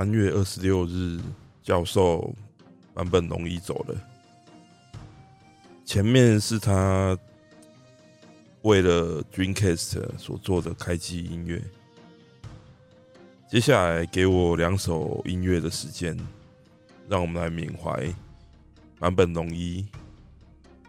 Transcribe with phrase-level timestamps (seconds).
[0.00, 1.20] 三月二十六日，
[1.62, 2.34] 教授
[2.94, 3.94] 坂本龙一走了。
[5.84, 7.14] 前面是他
[8.62, 11.62] 为了 Dreamcast 所做的开机音乐。
[13.46, 16.18] 接下来给我两首音乐的时间，
[17.06, 18.10] 让我们来缅怀
[18.98, 19.86] 坂本龙一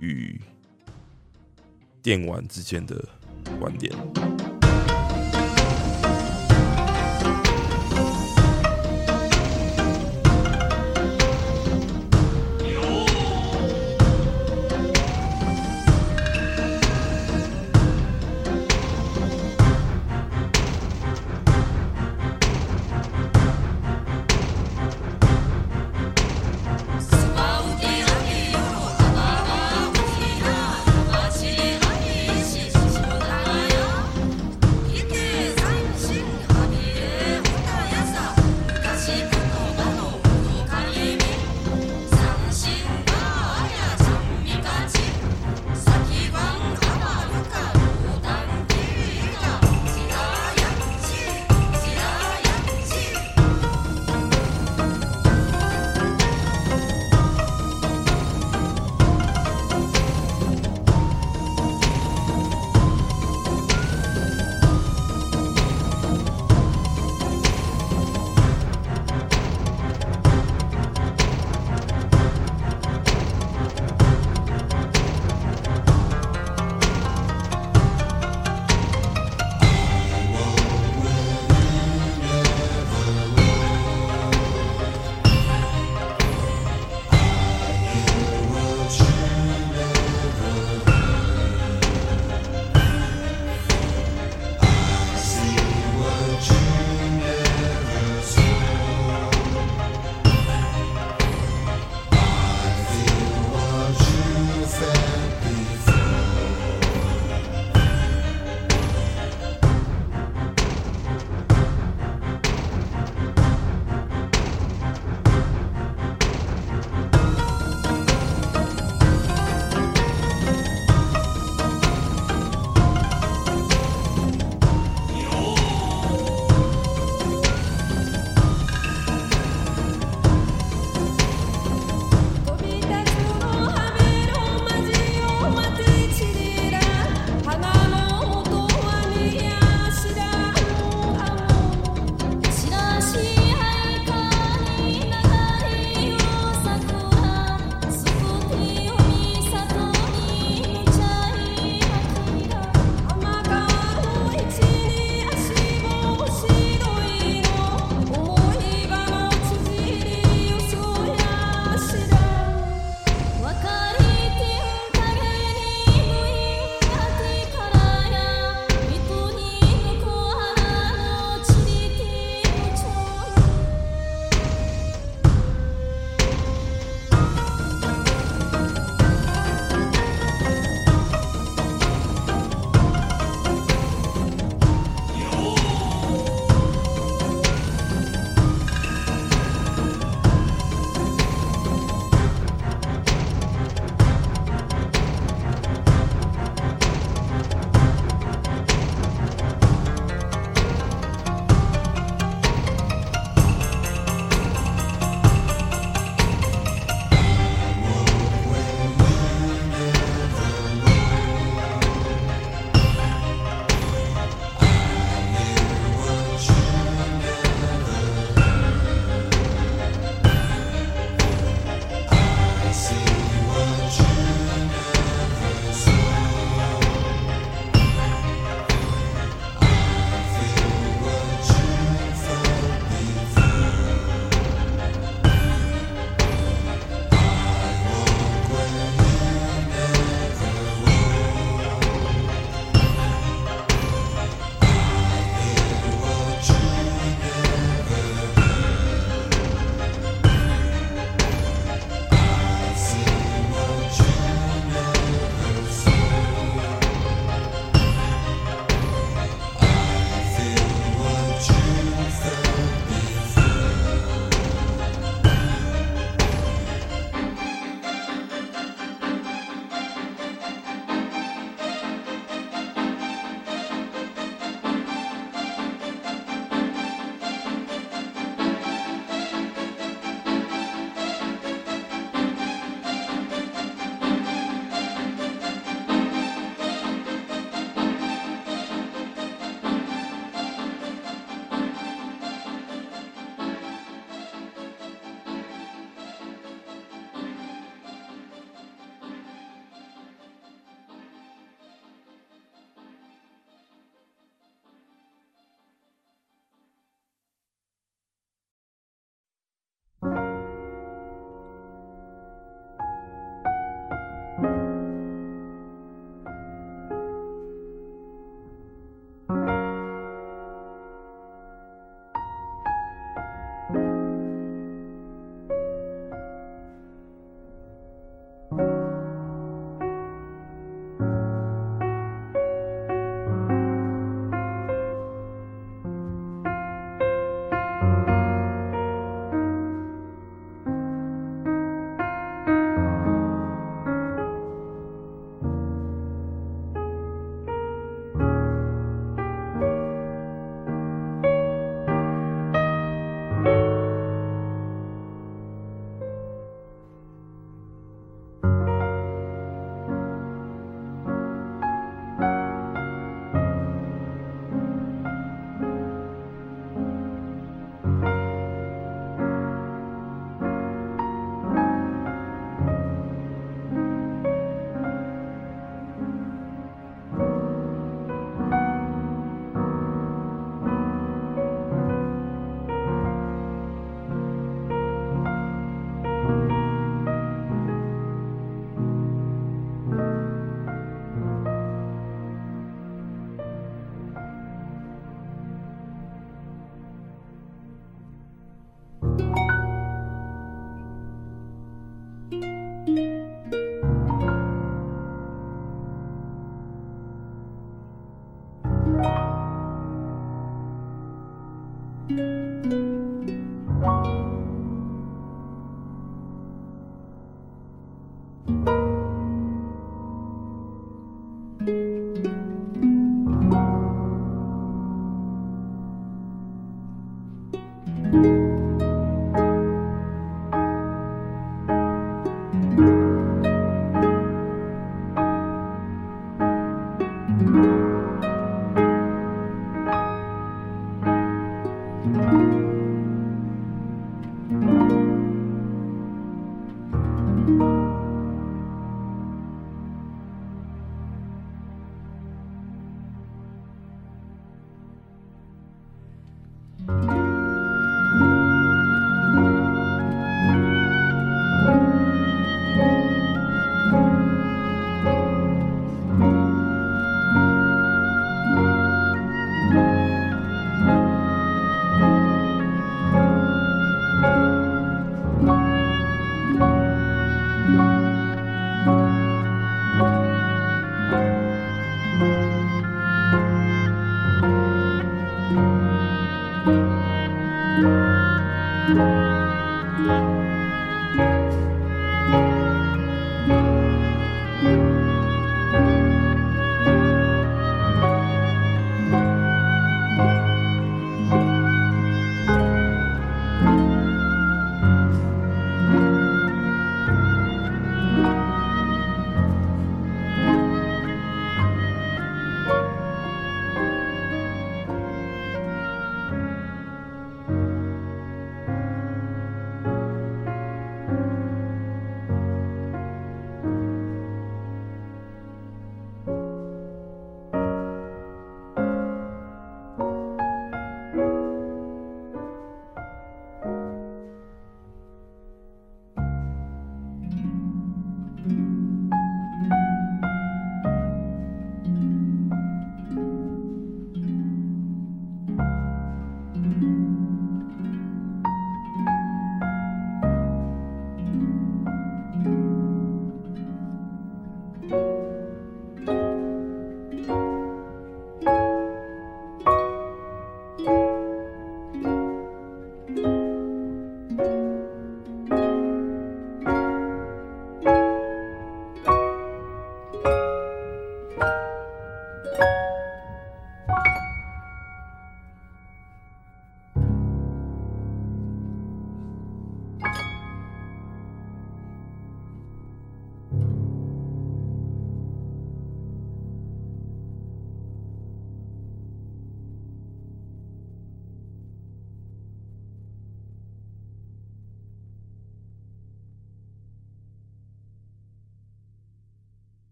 [0.00, 0.40] 与
[2.02, 3.08] 电玩之间的
[3.60, 3.94] 观点。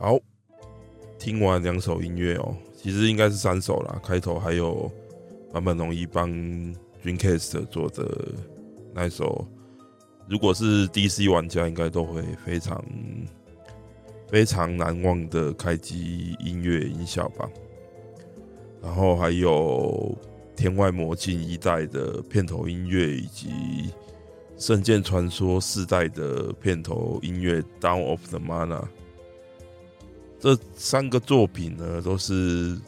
[0.00, 0.16] 好，
[1.18, 4.00] 听完两首音乐哦，其实应该是三首啦。
[4.00, 4.88] 开头还有
[5.52, 6.30] 坂本龙一帮
[7.02, 8.28] Dreamcast 做的
[8.94, 9.44] 那一首，
[10.28, 12.80] 如果是 DC 玩家，应该都会非常
[14.28, 17.50] 非常难忘的开机音乐音效吧。
[18.80, 20.16] 然后还有
[20.54, 23.48] 《天外魔境》一代的片头音乐，以及
[24.56, 28.82] 《圣剑传说》四代的片头音乐《Down of the Mana》。
[30.40, 32.78] 这三个作品呢，都是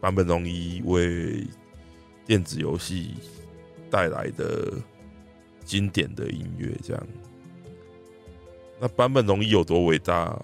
[0.00, 1.46] 坂本龙一为
[2.26, 3.14] 电子游戏
[3.90, 4.72] 带来的
[5.64, 6.70] 经典的音乐。
[6.82, 7.06] 这样，
[8.78, 10.38] 那坂本龙一有多伟大？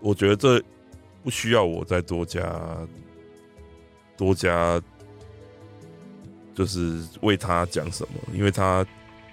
[0.00, 0.62] 我觉得这
[1.22, 2.86] 不需要我再多加
[4.16, 4.80] 多加，
[6.54, 8.84] 就是为他讲什么，因为他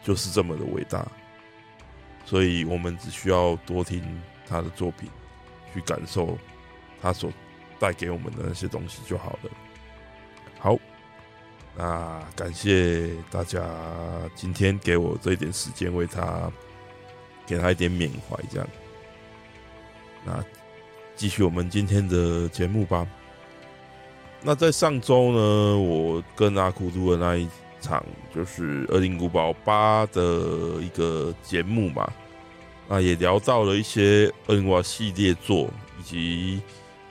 [0.04, 1.08] 就是这么的伟大。
[2.26, 4.04] 所以我们只需要多听
[4.48, 5.10] 他的作品。
[5.75, 6.36] 去感受
[7.01, 7.32] 他所
[7.79, 9.51] 带给我们的那些东西就好了。
[10.58, 10.75] 好，
[11.75, 13.62] 那感谢大家
[14.34, 16.51] 今天给我这一点时间，为他
[17.46, 18.67] 给他一点缅怀，这样。
[20.25, 20.44] 那
[21.15, 23.05] 继续我们今天的节目吧。
[24.41, 27.48] 那在上周呢，我跟阿库录的那一
[27.82, 28.03] 场
[28.34, 32.12] 就是《恶灵古堡八》的一个节目嘛。
[32.88, 36.62] 那也聊到了一些恶灵古堡系列作，以及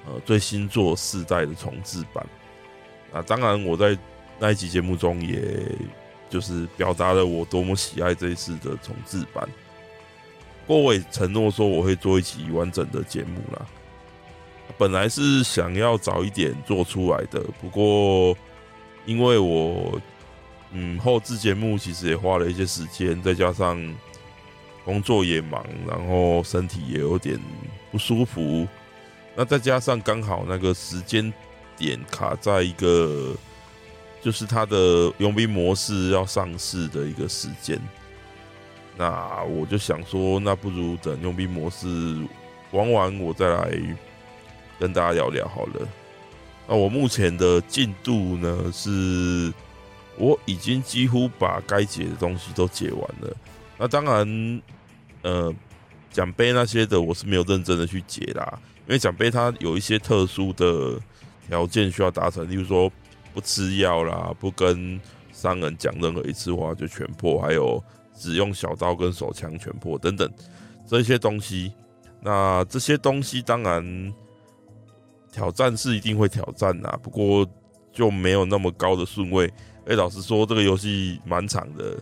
[0.07, 2.25] 呃最新作四代的重制版。
[3.13, 3.97] 那当然，我在
[4.39, 5.41] 那一集节目中，也
[6.29, 9.49] 就是表达了我多么喜爱这一次的重制版。
[10.67, 13.67] 不过我也承诺说我会做一集完整的节目啦。
[14.79, 18.37] 本来是想要早一点做出来的，不过
[19.05, 20.01] 因为我
[20.73, 23.79] 嗯后制节目其实也花了一些时间，再加上
[24.85, 27.39] 工作也忙，然后身体也有点
[27.91, 28.69] 不舒服，
[29.35, 31.33] 那再加上刚好那个时间
[31.77, 33.35] 点卡在一个。
[34.23, 37.79] 就是它的佣兵模式要上市的一个时间，
[38.97, 41.87] 那我就想说，那不如等佣兵模式
[42.71, 43.71] 玩完，我再来
[44.81, 45.87] 跟大家聊聊好了。
[46.67, 49.53] 那我目前的进度呢，是
[50.17, 53.37] 我已经几乎把该解的东西都解完了。
[53.79, 54.63] 那当然，
[55.23, 55.55] 呃，
[56.11, 60.99] 奖杯那些的我是没有认真的去解啦，因为奖杯它有一些特殊的
[61.49, 62.91] 条件需要达成，例如说。
[63.33, 65.01] 不吃药啦，不跟
[65.33, 67.83] 商人讲任何一次话就全破，还有
[68.17, 70.33] 只用小刀跟手枪全破等等
[70.87, 71.73] 这些东西。
[72.23, 74.15] 那这些东西当然
[75.33, 77.45] 挑战是一定会挑战啦，不过
[77.93, 79.53] 就没有那么高的顺位。
[79.87, 82.01] 哎，老实说，这个游戏蛮长的，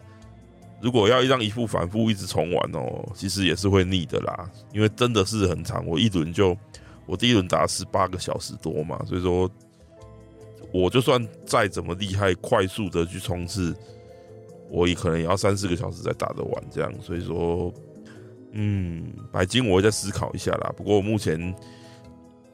[0.82, 5.86] 如果要让一副反复一直重玩哦，其实也是会腻的啦，因为真的是很长。
[5.86, 6.54] 我一轮就
[7.06, 9.50] 我第一轮打十八个小时多嘛，所以说。
[10.74, 13.76] 我就算再怎么厉害，快速的去冲刺，
[14.70, 16.90] 我也可能也要三四个小时才打得完这样。
[17.02, 17.70] 所以说，
[18.52, 20.72] 嗯，白金我会再思考一下啦。
[20.74, 21.54] 不过目前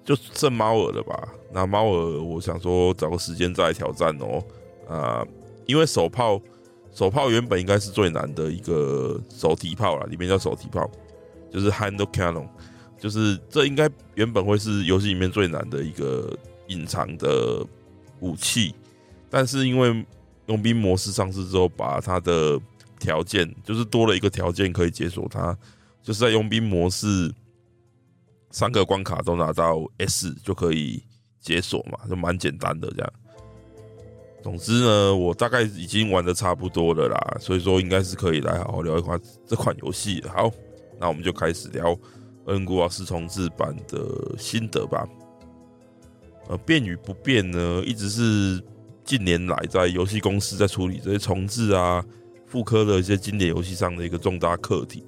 [0.05, 1.29] 就剩猫耳了吧？
[1.53, 4.43] 那猫耳，我想说找个时间再来挑战哦。
[4.89, 5.25] 啊，
[5.67, 6.41] 因为手炮，
[6.93, 10.91] 手炮原本应该是最难的一个手提炮啦，里面叫手提炮，
[11.53, 12.49] 就是 Hand Cannon，
[12.99, 16.37] 就是这应该原本会是游戏里面最难的一个
[16.69, 17.67] 隐藏的。
[18.21, 18.75] 武器，
[19.31, 20.05] 但是因为
[20.47, 22.59] 佣兵模式上市之后，把它的
[22.99, 25.57] 条件就是多了一个条件可以解锁它，
[26.03, 27.33] 就是在佣兵模式
[28.51, 31.01] 三个关卡都拿到 S 就可以
[31.41, 33.13] 解锁嘛，就蛮简单的这样。
[34.43, 40.23] 总之呢，我大概已经玩的差不多了啦，所以说应该是可以来好好聊一款这款游戏。
[40.29, 40.51] 好，
[40.99, 41.95] 那我们就开始聊
[42.47, 45.07] 《恩古堡四重制版》的心得吧。
[46.49, 48.63] 呃，变与不变呢，一直是
[49.05, 52.03] 近年来在游戏公司在处理这些重置啊、
[52.47, 55.05] 复刻的一些经典游戏上的一个重大课题。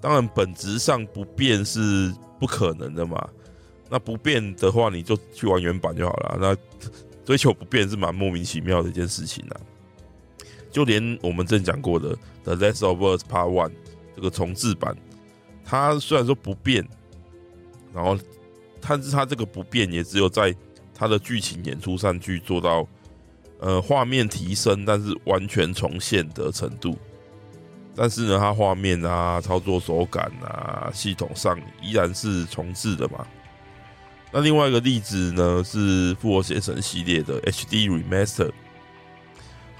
[0.00, 3.26] 当然，本质上不变是不可能的嘛。
[3.88, 6.36] 那不变的话，你就去玩原版就好了。
[6.38, 6.54] 那
[7.24, 9.60] 追求不变是蛮莫名其妙的一件事情啊。
[10.70, 13.70] 就连我们之前讲过的《The Last of Us Part One》
[14.14, 14.96] 这个重置版，
[15.64, 16.86] 它虽然说不变，
[17.92, 18.18] 然后。
[18.86, 20.54] 但是它这个不变，也只有在
[20.94, 22.86] 它的剧情演出上去做到，
[23.58, 26.94] 呃，画面提升，但是完全重现的程度。
[27.96, 33.26] 但是呢，它画面啊、操作手感啊、系统上依然是重置的嘛。
[34.34, 38.50] 那另外一个例子呢，是《复活邪神》系列的 HD Remaster。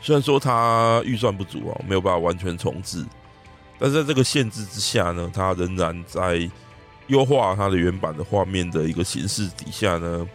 [0.01, 3.05] 虽然说它预算不足哦，没有办法完全重置，
[3.79, 6.49] 但是在这个限制之下呢，它仍然在。
[7.09, 10.27] 优化它的原版的画面的一个形式底下呢，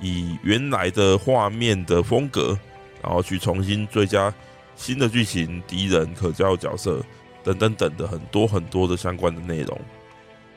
[0.00, 2.58] 以原来的画面的风格，
[3.00, 4.34] 然后去重新追加
[4.74, 7.00] 新的剧情、敌人、可交角色
[7.44, 9.80] 等等等的很多很多的相关的内容。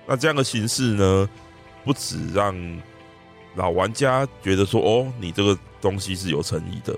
[0.07, 1.29] 那这样的形式呢，
[1.87, 2.53] 不止让
[3.55, 6.93] 老玩家觉得说哦，你这个东西是有诚意的，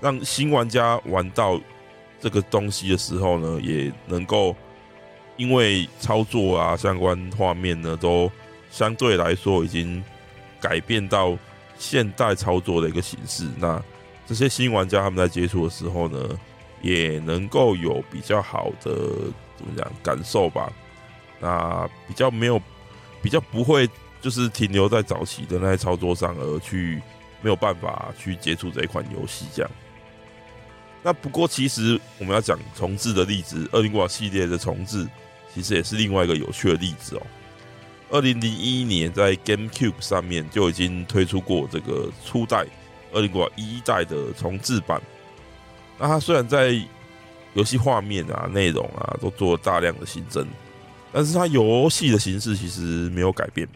[0.00, 1.60] 让新玩家玩到
[2.18, 4.56] 这个东西的时候呢，也能够。
[5.36, 8.30] 因为操作啊，相关画面呢，都
[8.70, 10.00] 相对来说已经
[10.60, 11.36] 改变到
[11.76, 13.48] 现代操作的一个形式。
[13.58, 13.82] 那
[14.28, 16.38] 这些新玩家他们在接触的时候呢，
[16.82, 18.94] 也能够有比较好的
[19.56, 20.72] 怎么讲感受吧？
[21.40, 22.62] 那比较没有，
[23.20, 23.90] 比较不会
[24.24, 27.02] 就是停留在早期的那些操作上，而去
[27.42, 29.70] 没有办法去接触这一款游戏这样。
[31.02, 35.06] 那不过其实我们要讲重置的例子，《二零古堡》系列的重置。
[35.54, 37.22] 其实也是另外一个有趣的例子哦。
[38.10, 42.64] 二零零一年在 GameCube 上面就已经推出过这个初代
[43.12, 45.00] 《二零古堡》一代的重置版。
[45.96, 46.72] 那它虽然在
[47.52, 50.44] 游戏画面啊、内容啊都做了大量的新增，
[51.12, 53.68] 但是它游戏的形式其实没有改变，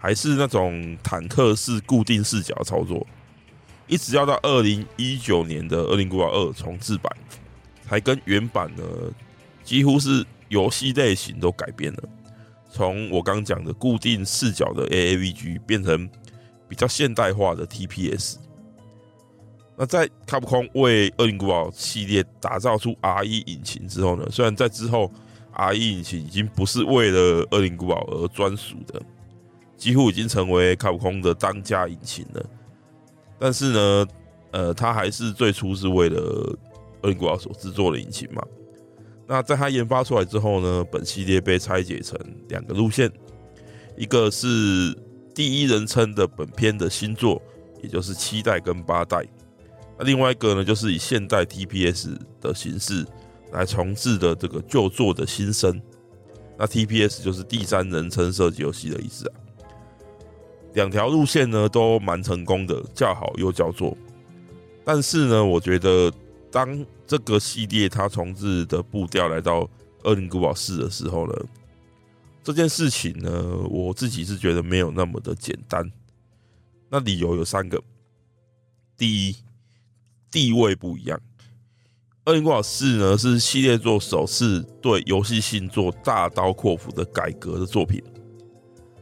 [0.00, 3.06] 还是那种坦克式固定视角操作。
[3.86, 7.16] 一直要到二零一九年的《恶灵古堡二》重制版，
[7.86, 8.82] 才跟原版呢
[9.62, 10.26] 几乎是。
[10.50, 12.02] 游戏类型都改变了，
[12.72, 16.10] 从我刚讲的固定视角的 AAVG 变成
[16.68, 18.34] 比较现代化的 TPS。
[19.76, 25.08] 那在卡普空为《恶灵古堡》系列打造出 RE 引擎之后呢，虽然在之后
[25.54, 29.00] RE 引擎已经不是为了《恶灵古堡》而专属的，
[29.80, 32.44] 几乎已经成为卡普空的当家引擎了，
[33.38, 34.06] 但是呢，
[34.50, 36.20] 呃，它还是最初是为了
[37.00, 38.42] 《恶灵古堡》所制作的引擎嘛。
[39.26, 42.14] 那在它研发出来之后呢，本系列被拆解成
[42.50, 43.10] 两个路线，
[43.96, 44.46] 一个是
[45.34, 47.40] 第一人称的本片的新作，
[47.82, 49.26] 也就是七代跟八代。
[49.98, 53.06] 那另外一个呢，就是以现代 TPS 的形式
[53.52, 55.80] 来重制的这个旧作的新生。
[56.58, 59.40] 那 TPS 就是第三人称射击游戏的意思啊。
[60.74, 63.96] 两条路线呢都蛮成功的，叫好又叫座。
[64.84, 66.12] 但是呢，我觉得
[66.50, 69.62] 当这个系列它重置的步调来到
[70.02, 71.34] 《二零古堡四》的时候呢，
[72.42, 75.88] 这件事情呢，我自己是觉得没有那么的简单。
[76.88, 77.80] 那理由有三个：
[78.96, 79.36] 第一，
[80.30, 81.18] 地位不一样，
[82.24, 88.02] 《二零古堡四》呢是系列作首次对游戏性做大刀阔斧的改革的作品，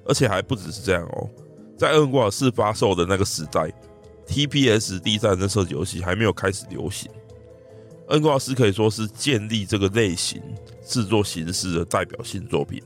[0.05, 1.31] 而且还不只是这样哦。
[1.79, 3.73] 在《恶灵古堡四》发售的那个时代
[4.27, 7.09] ，TPS 第三人称射击游戏还没有开始流行，
[8.09, 10.43] 《恶灵古堡四》可以说是建立这个类型
[10.85, 12.83] 制作形式的代表性作品。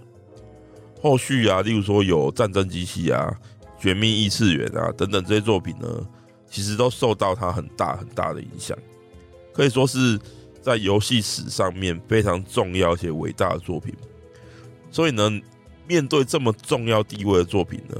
[1.01, 3.35] 后续啊，例如说有《战争机器》啊、
[3.83, 5.89] 《绝命异次元》啊等等这些作品呢。
[6.55, 8.77] 其实都受到它很大很大的影响，
[9.55, 10.21] 可以说是
[10.61, 13.95] 在游戏史上面非常重要且伟大的作品。
[14.91, 15.31] 所以呢，
[15.89, 17.97] 面对这么重要地位的作品呢，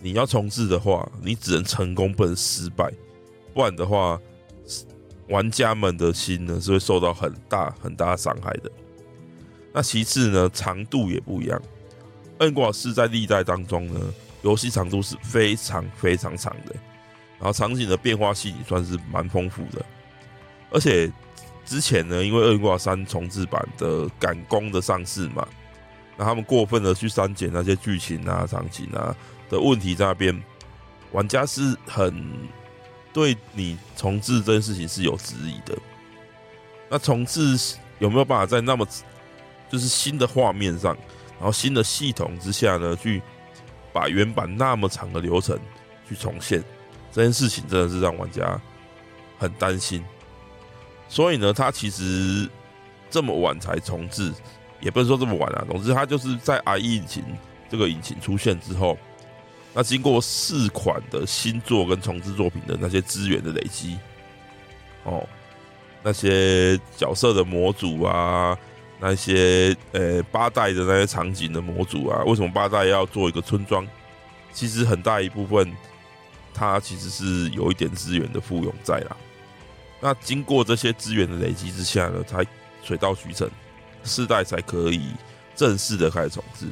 [0.00, 2.90] 你要重置的话，你只能成功不能失败，
[3.54, 4.18] 不然的话，
[5.28, 8.70] 玩家们的心呢是会受到很大很大伤害的。
[9.72, 11.58] 那其次呢，长度也不一样。
[12.38, 14.00] 《恶灵古堡四》在历代当中呢，
[14.42, 16.74] 游戏长度是非常非常长的。
[17.38, 19.82] 然后场景的变化性也算是蛮丰富的，
[20.70, 21.10] 而且
[21.64, 25.48] 之前呢，因为《恶灵古堡三》重置版的赶工的上市嘛，
[26.18, 29.16] 那他们过分的去删减那些剧情啊、场景啊
[29.50, 30.42] 的问题在那边，
[31.12, 32.24] 玩家是很
[33.12, 35.76] 对你重置这件事情是有质疑的。
[36.88, 37.58] 那重置
[37.98, 38.86] 有没有办法在那么
[39.68, 40.96] 就是新的画面上，
[41.38, 43.20] 然后新的系统之下呢，去
[43.92, 45.58] 把原版那么长的流程
[46.08, 46.64] 去重现？
[47.12, 48.60] 这件事情真的是让玩家
[49.36, 50.04] 很担心，
[51.08, 52.48] 所以呢，他其实
[53.10, 54.32] 这么晚才重置，
[54.80, 55.64] 也不能说这么晚啊。
[55.68, 57.24] 总之，他就是在 IE 引擎
[57.68, 58.96] 这个引擎出现之后，
[59.72, 63.98] 那经过四款的新作跟重置作品的那些资源的累积，
[65.04, 65.26] 哦，
[66.02, 68.56] 那些角色的模组啊，
[68.98, 73.86] 那些呃八代的那些场景的模组啊，为什么八代要做一个村庄？
[74.52, 75.72] 其实很大一部分。
[76.52, 79.16] 它其实是有一点资源的附庸在啦，
[80.00, 82.44] 那经过这些资源的累积之下呢，才
[82.82, 83.48] 水到渠成，
[84.02, 85.12] 四代才可以
[85.54, 86.66] 正式的开始重置。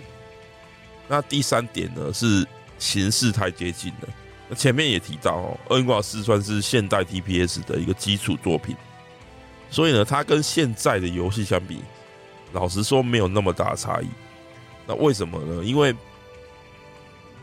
[1.06, 2.46] 那第三点呢，是
[2.78, 4.54] 形式太接近了。
[4.54, 8.74] 前面也提到哦，《恶灵古堡四》算是现代 TPS 的一个基础作品，
[9.68, 11.82] 所以呢，它跟现在的游戏相比，
[12.52, 14.08] 老实说没有那么大的差异。
[14.86, 15.62] 那为什么呢？
[15.62, 15.94] 因为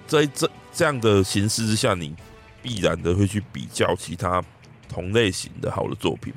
[0.08, 2.16] 在这这样的形式之下，你
[2.64, 4.44] 必然的会去比较其他
[4.90, 6.34] 同类型的好的作品，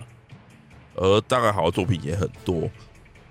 [0.96, 2.68] 而当然好的作品也很多，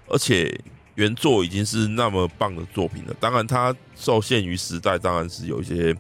[0.07, 0.59] 而且
[0.97, 3.13] 原作已经是那么棒的作品了。
[3.19, 5.95] 当然，它受限于时代，当然是有一些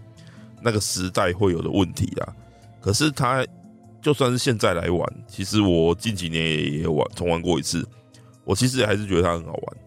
[0.59, 2.35] 那个时代会有的问题啦。
[2.81, 3.45] 可是它
[4.01, 7.87] 就算是现在来玩，其实我近几年也也玩重玩过一次，
[8.43, 9.77] 我其实还是觉得它很好玩。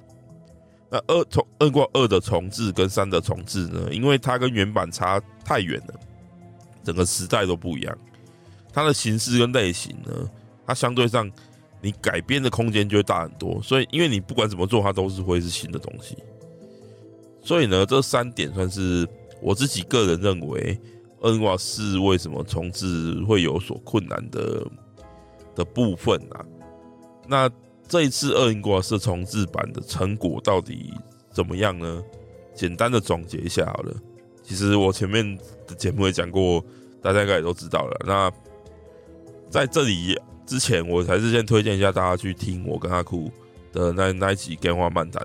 [0.91, 3.89] 那二重《二过二》的重置跟三的重置呢？
[3.91, 5.95] 因为它跟原版差太远了，
[6.85, 7.99] 整个时代都不一样，
[8.73, 10.13] 它的形式跟类型呢，
[10.65, 11.29] 它相对上
[11.81, 13.61] 你改编的空间就会大很多。
[13.63, 16.17] 所以，因为你不管怎么做，它都是会是新的东西。
[17.43, 19.09] 所以呢，这三点算是
[19.41, 20.75] 我自己个人认为
[21.21, 24.67] 《恶灵古堡四》为什么重置会有所困难的
[25.55, 26.45] 的部分啊。
[27.27, 27.51] 那。
[27.89, 30.95] 这一次《恶灵古堡四》重置版的成果到底
[31.33, 32.01] 怎么样呢？
[32.55, 33.93] 简单的总结一下好了。
[34.45, 36.65] 其实我前面的节目也讲过，
[37.03, 38.01] 大家应该也都知道了。
[38.07, 38.31] 那
[39.51, 40.17] 在这里
[40.51, 43.31] 之前，我还是先推荐一下大家去听我跟阿酷
[43.73, 45.23] 的那那一集《电话漫谈》，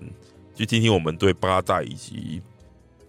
[0.54, 2.40] 去听听我们对八代以及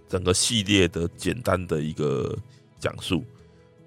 [0.09, 2.35] 整个系列的简单的一个
[2.79, 3.23] 讲述。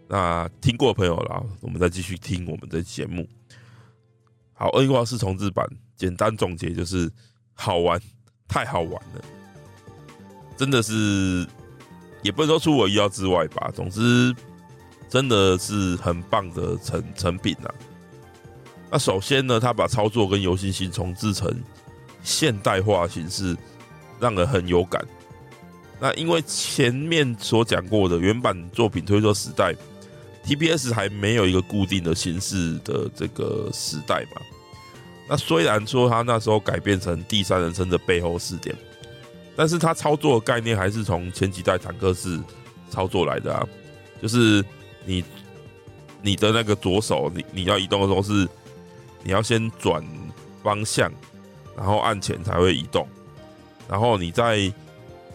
[0.07, 3.27] 那听过朋友啦，我们再继续听我们的节目。
[4.53, 7.11] 好，《恶灵古堡四》重制版，简单总结就是
[7.55, 7.99] 好玩，
[8.47, 9.25] 太好玩了，
[10.55, 11.47] 真的是
[12.21, 13.71] 也不能说出我意料之外吧。
[13.73, 14.31] 总之，
[15.09, 17.73] 真的是很棒的成成品啊。
[18.91, 21.53] 那首先呢，他把操作跟游戏性重制成
[22.23, 23.55] 现代化形式，
[24.19, 25.03] 让人很有感。
[25.99, 29.75] 那因为前面所讲过的原版作品推出时代
[30.45, 34.41] ，TPS 还没有一个固定的形式的这个时代嘛。
[35.27, 38.75] 那虽然说他那时候改变成第三人称的背后视点，
[39.55, 42.39] 但是他操作的概念还是从前几代坦克式
[42.89, 43.63] 操作来的啊，
[44.21, 44.65] 就是
[45.05, 45.23] 你
[46.21, 48.47] 你的那个左手，你你要移动的时候是
[49.23, 50.03] 你要先转
[50.63, 51.11] 方向，
[51.75, 53.07] 然后按前才会移动，
[53.87, 54.71] 然后你在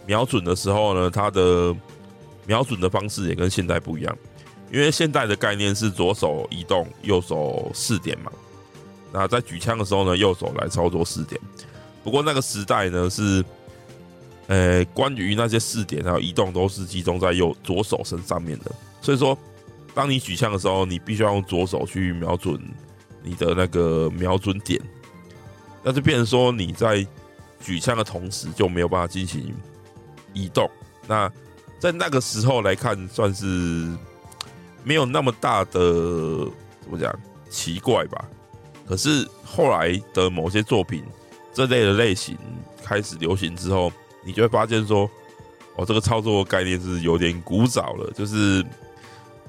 [0.05, 1.75] 瞄准的时候呢，它的
[2.45, 4.17] 瞄准的方式也跟现代不一样，
[4.71, 8.31] 因为现代的概念是左手移动，右手视点嘛。
[9.11, 11.39] 那在举枪的时候呢，右手来操作视点。
[12.03, 13.43] 不过那个时代呢是，
[14.47, 18.71] 呃，关于那些视点还有移动都是集中在右左手身上面的。
[19.01, 19.37] 所以说，
[19.93, 22.59] 当你举枪的时候，你必须要用左手去瞄准
[23.25, 24.79] 你的那个瞄准点。
[25.83, 27.05] 那就变成说你在
[27.59, 29.53] 举枪的同时就没有办法进行
[30.33, 30.69] 移动。
[31.07, 31.31] 那
[31.79, 33.95] 在那个时候来看，算是
[34.83, 35.71] 没有那么大的
[36.81, 37.13] 怎么讲
[37.49, 38.25] 奇怪吧。
[38.87, 41.03] 可是后来的某些作品，
[41.53, 42.37] 这类的类型
[42.83, 43.91] 开始流行之后，
[44.23, 45.09] 你就会发现说，
[45.75, 48.65] 哦，这个操作概念是有点古早了，就是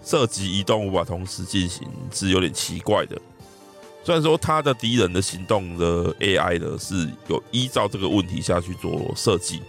[0.05, 3.19] 射击移动无法同时进行，是有点奇怪的。
[4.07, 9.61] 虽然说他的敌人的行动的 AI 呢是有依照这个问题下去做设计，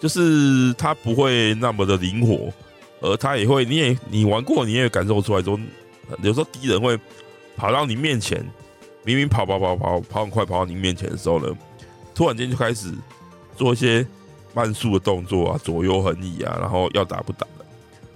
[0.00, 2.52] 就是他不会那么的灵活，
[3.00, 5.56] 而他也会，你也你玩过，你也感受出来说，
[6.24, 6.98] 有时候敌人会
[7.56, 8.44] 跑到你面前。
[9.04, 11.46] 明明跑跑跑跑跑很快跑到你面前的时候呢，
[12.14, 12.92] 突然间就开始
[13.56, 14.04] 做一些
[14.54, 17.64] 慢速的动作啊，左右横移啊，然后要打不打的，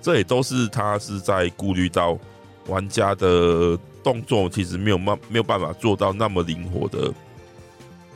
[0.03, 2.19] 这也都是他是在顾虑到
[2.67, 3.77] 玩家的
[4.07, 7.13] 动作其实没有办没有办法做到那么灵活的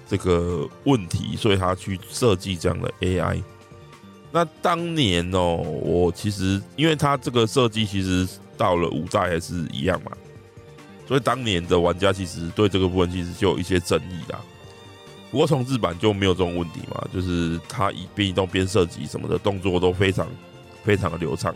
[0.08, 3.42] 这个问题，所以他去设计这样的 AI。
[4.30, 10.12] 那当年哦，我其实因为他这个设计其实到了五代还是一样嘛。
[11.08, 14.40] 所以当年的玩家其实对这个部分其实就有一些争议啦。
[15.32, 20.28] 不过重制版就没有这种问题嘛，就是它一边移动边射击什么的动作都非常
[20.84, 21.52] 非常的流畅。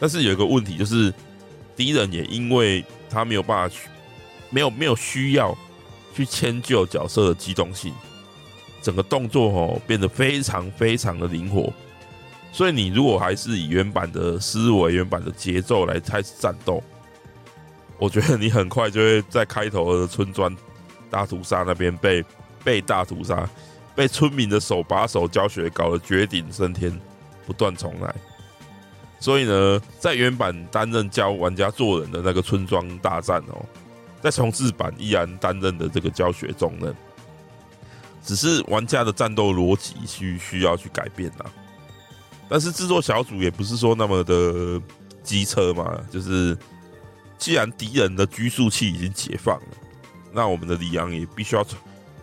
[0.00, 1.12] 但是有一个问题就是，
[1.76, 3.88] 敌人也因为他没有办法去，
[4.50, 5.56] 没有没有需要
[6.14, 7.92] 去迁就角色的机动性，
[8.82, 11.72] 整个动作哦变得非常非常的灵活。
[12.52, 16.82] 所以你如果还是以原版的思维、原版的节奏来开始战斗。
[17.96, 20.54] 我觉得你很快就会在开头的村庄
[21.08, 22.24] 大屠杀那边被
[22.62, 23.48] 被大屠杀，
[23.94, 26.96] 被村民的手把手教学搞得绝顶升天，
[27.46, 28.14] 不断重来。
[29.24, 33.64] 所以呢，在原版担任教玩家做人的那个村庄大战哦，
[34.20, 36.94] 在重制版依然担任的这个教学重任，
[38.22, 41.46] 只是玩家的战斗逻辑需需要去改变啦。
[42.50, 44.78] 但是制作小组也不是说那么的
[45.22, 46.54] 机车嘛，就是。
[47.36, 49.68] 既然敌人的拘束器已经解放了，
[50.32, 51.66] 那我们的里昂也必须要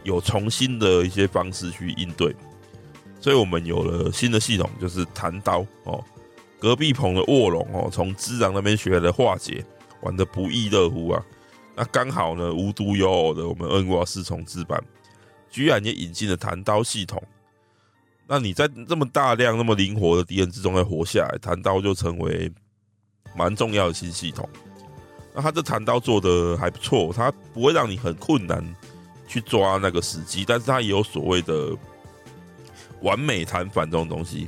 [0.04, 2.34] 有重新的一些方式去应对。
[3.20, 6.04] 所以我们有了新的系统，就是弹刀哦。
[6.62, 9.66] 隔壁棚的卧龙哦，从之狼那边学来的化解，
[10.02, 11.26] 玩的不亦乐乎啊。
[11.76, 14.80] 那刚好呢，无独有偶的，我们恩瓜四重制版
[15.50, 17.22] 居然也引进了弹刀系统。
[18.28, 22.52] 那你在这么大量、那么灵活的敌人之中要活下来，弹刀就成为
[23.36, 24.48] 蛮重要的新系统。
[25.34, 28.64] 那他这弹刀做的还不错，他不会让你很困难
[29.28, 31.76] 去抓那个时机，但是他也有所谓的
[33.02, 34.48] 完美弹反这种东西。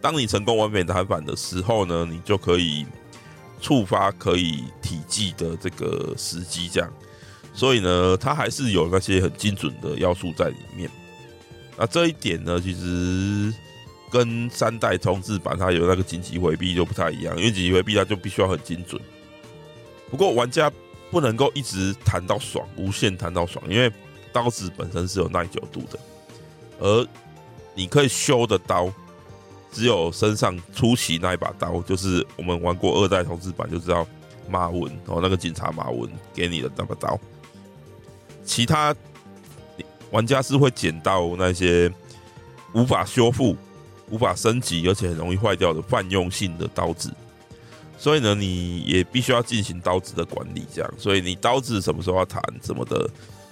[0.00, 2.86] 当你成功完美弹反的时候呢，你就可以
[3.60, 6.90] 触发可以体技的这个时机，这样。
[7.52, 10.88] 所以呢，它还是有那些很精准的要素在里面。
[11.76, 13.52] 那这一点呢，其实
[14.10, 19.00] 跟三代重制版它有那个紧急回避就不太一样，因为紧急回避它就必须要很精准。
[20.10, 20.70] 不过玩家
[21.10, 23.92] 不能够一直弹到爽，无限弹到爽，因为
[24.32, 25.98] 刀子本身是有耐久度的，
[26.78, 27.06] 而
[27.74, 28.92] 你可以修的刀
[29.72, 34.06] 只有身上出奇那一把刀，就是我们玩过二代重制版就知道
[34.48, 37.18] 马文哦，那个警察马文给你的那把刀，
[38.44, 38.94] 其他
[40.10, 41.92] 玩家是会捡到那些
[42.74, 43.56] 无法修复、
[44.10, 47.12] 无法升级，而且很容易坏掉的泛用性的刀子。
[47.96, 50.90] 所以呢，你也必须要进行刀子的管理，这样。
[50.98, 53.08] 所以你刀子什么时候要弹什么的，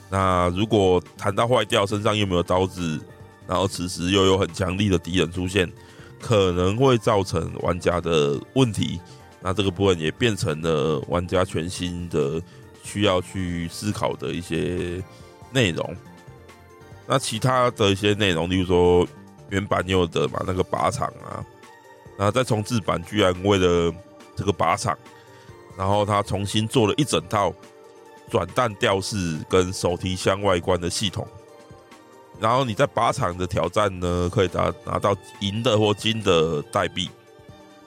[0.09, 2.99] 那如果弹到坏掉，身上又没有刀子，
[3.47, 5.71] 然后此时又有很强力的敌人出现，
[6.21, 9.01] 可能会造成玩家的问题，
[9.41, 12.43] 那这个部分也变成了玩家全新的
[12.83, 15.03] 需要去思考的一些
[15.53, 15.97] 内容。
[17.07, 19.07] 那其他的一些内容，例如说
[19.49, 21.45] 原版有的嘛，那个靶场啊，
[22.19, 23.93] 那在重制版居然为了
[24.37, 24.97] 这个靶场，
[25.77, 27.55] 然后他重新做了一整套
[28.31, 31.27] 转弹吊饰跟手提箱外观的系统。
[32.41, 37.11] 然后你在靶场的挑战呢，可以拿拿到银的或金的代币。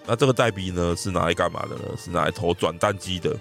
[0.06, 1.96] 那这个代币呢，是拿来干嘛的呢？
[1.98, 3.34] 是拿来投转弹机的。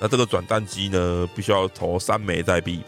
[0.00, 2.80] 那这个转弹机呢，必须要投三枚代币，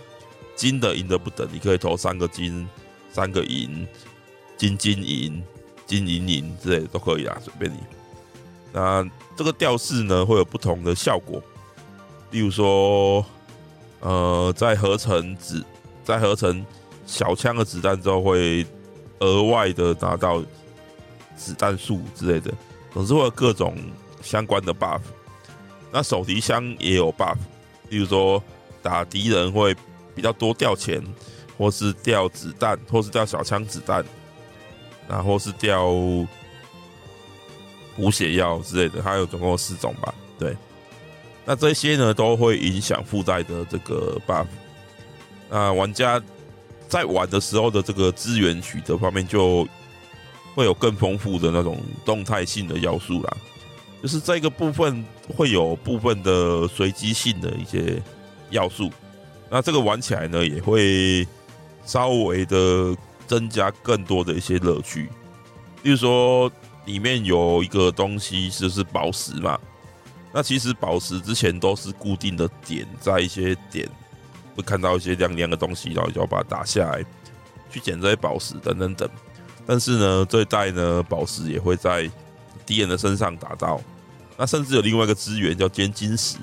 [0.56, 2.68] 金的银的不等，你可以投三个金、
[3.12, 3.86] 三个银、
[4.56, 5.40] 金金银、
[5.86, 7.78] 金银银之类都可以啊，随便你。
[8.72, 11.40] 那这个吊饰呢，会有不同的效果，
[12.32, 13.24] 例如说，
[14.00, 15.64] 呃，在合成子，
[16.02, 16.66] 在合成。
[17.08, 18.66] 小枪的子弹之后会
[19.20, 20.44] 额外的拿到
[21.34, 22.52] 子弹数之类的，
[22.92, 23.74] 总之会有各种
[24.20, 25.00] 相关的 buff。
[25.90, 27.38] 那手提箱也有 buff，
[27.88, 28.40] 例如说
[28.82, 29.74] 打敌人会
[30.14, 31.02] 比较多掉钱，
[31.56, 34.04] 或是掉子弹，或是掉小枪子弹，
[35.08, 35.88] 然后是掉
[37.96, 40.14] 补血药之类的，它有总共四种吧？
[40.38, 40.54] 对，
[41.46, 44.46] 那这些呢都会影响附带的这个 buff。
[45.48, 46.22] 那玩家。
[46.88, 49.68] 在玩的时候的这个资源取得方面，就
[50.54, 53.36] 会有更丰富的那种动态性的要素啦。
[54.02, 55.04] 就是这个部分
[55.36, 58.00] 会有部分的随机性的一些
[58.50, 58.90] 要素，
[59.50, 61.26] 那这个玩起来呢，也会
[61.84, 62.96] 稍微的
[63.26, 65.10] 增加更多的一些乐趣。
[65.82, 66.50] 例如说，
[66.86, 69.58] 里面有一个东西就是宝石嘛，
[70.32, 73.88] 那其实宝石之前都是固定的点在一些点。
[74.58, 77.04] 会看到一些亮亮的东西，然后就要把它打下来，
[77.70, 79.08] 去捡这些宝石等等等。
[79.64, 82.10] 但是呢，这一代呢，宝石也会在
[82.66, 83.80] 敌人的身上打到。
[84.36, 86.38] 那甚至有另外一个资源叫尖晶石，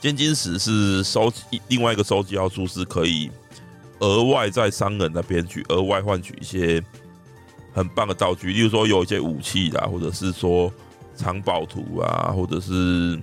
[0.00, 3.30] 尖晶石是收集另外一个收集要素，是可以
[4.00, 6.82] 额外在商人那边去额外换取一些
[7.72, 10.72] 很棒的道具，例如说有一些武器啦，或者是说
[11.14, 13.22] 藏宝图啊，或者是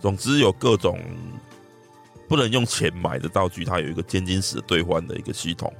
[0.00, 0.98] 总之有各种。
[2.28, 5.72] 不能用钱买的道具，它有一个尖晶石兑换的一个系统。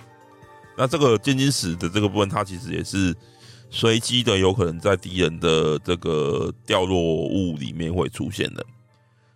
[0.76, 3.14] 那这个尖晶石的这个部分，它其实也是
[3.70, 8.64] 随机的，有可能在敌人的这个掉落物里面会出现的。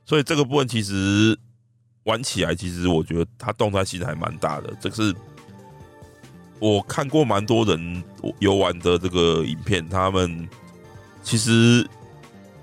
[0.05, 1.37] 所以这个部分其实
[2.05, 4.73] 玩起来，其实我觉得它动态性还蛮大的。
[4.81, 5.15] 这是
[6.59, 8.05] 我看过蛮多人
[8.39, 10.49] 游玩的这个影片，他们
[11.23, 11.89] 其实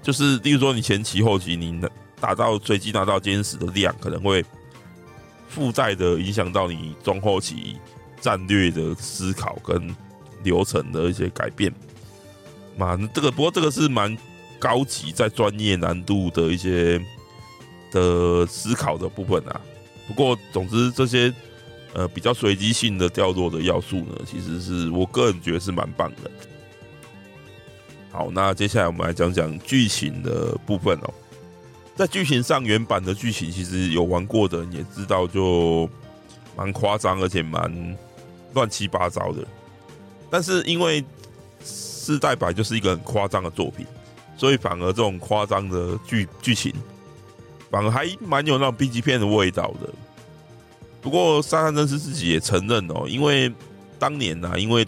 [0.01, 1.81] 就是，例如说你前期后期你。
[2.19, 4.43] 打到随机拿到歼十的量，可能会
[5.47, 7.77] 附带的影响到你中后期
[8.19, 9.95] 战略的思考跟
[10.43, 11.73] 流程的一些改变。
[12.75, 14.15] 蛮这个，不过这个是蛮
[14.59, 16.99] 高级，在专业难度的一些
[17.91, 19.61] 的思考的部分啊。
[20.07, 21.33] 不过，总之这些
[21.93, 26.31] 呃比较随机性的掉落的要素呢，其实是我个人觉得是蛮棒的。
[28.11, 31.13] 好，那接下来我们来讲讲剧情的部分哦。
[31.97, 35.89] 在剧情上，原版的剧情其实有玩过的人也知道，就
[36.55, 37.97] 蛮夸张，而且蛮
[38.53, 39.43] 乱七八糟的。
[40.29, 41.03] 但是因为
[41.63, 43.83] 四代版就是一个很夸张的作品，
[44.37, 46.71] 所以反而这种夸张的剧剧情，
[47.71, 49.91] 反而还蛮有那种 B 级片的味道的。
[51.01, 53.51] 不过三上真司自己也承认哦，因为
[53.97, 54.85] 当年呐、啊，因为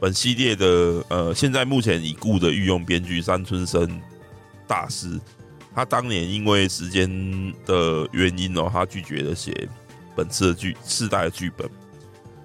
[0.00, 0.66] 本系列的
[1.08, 4.00] 呃，现在目前已故的御用编剧山村生
[4.66, 5.20] 大师。
[5.76, 7.06] 他当年因为时间
[7.66, 9.68] 的原因哦，他拒绝了写
[10.16, 11.68] 本次的剧四代剧本，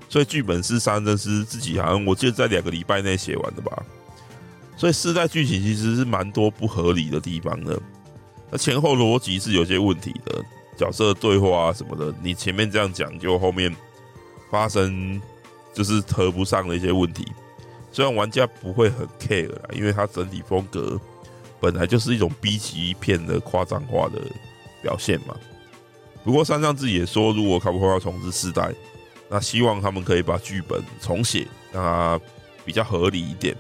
[0.09, 3.83] 所以剧本是三真司自己好像我记得在两个礼拜内写完的吧。
[4.75, 7.79] 所以四代剧情其实是蛮多不合理的地方的，
[8.49, 10.43] 那前后逻辑是有些问题的，
[10.75, 13.73] 角色对话啊什么的，你前面这样讲，就后面
[14.49, 15.21] 发生
[15.73, 17.25] 就是合不上的一些问题。
[17.93, 20.99] 虽然玩家不会很 care 啦，因为它整体风格。
[21.61, 24.19] 本来就是一种 B 级片的夸张化的
[24.81, 25.35] 表现嘛。
[26.23, 28.73] 不过山上自己也说，如果卡普空要重置四代，
[29.29, 32.19] 那希望他们可以把剧本重写，让它
[32.65, 33.55] 比较合理一点。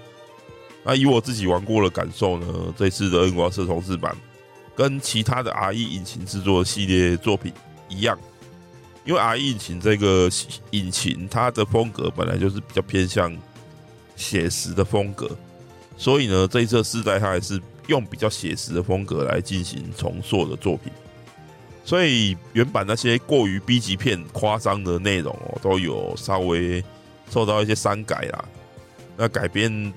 [0.83, 4.15] 那以我自己玩过的感受呢，这次的《恶魔社》重置版
[4.75, 7.53] 跟其他的 RE 引擎制作系列作品
[7.87, 8.17] 一样，
[9.05, 10.29] 因为 RE 引擎这个
[10.71, 13.35] 引擎它的风格本来就是比较偏向
[14.15, 15.29] 写实的风格，
[15.97, 17.61] 所以呢，这一次四代它还是。
[17.91, 20.91] 用比较写实的风格来进行重塑的作品，
[21.83, 26.81] 所以原版那些过于 B 级片夸张的内容哦，都有稍微
[27.29, 28.45] 受到一些删改啦。
[29.17, 29.93] 那改编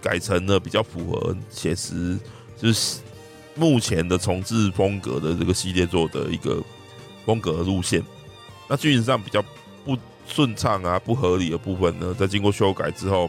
[0.00, 2.16] 改成了比较符合写实，
[2.56, 3.00] 就是
[3.56, 6.62] 目前的重置风格的这个系列作的一个
[7.26, 8.00] 风格路线。
[8.68, 9.44] 那剧情上比较
[9.84, 13.28] 不顺畅啊、不合理的部分呢，在经过修改之后，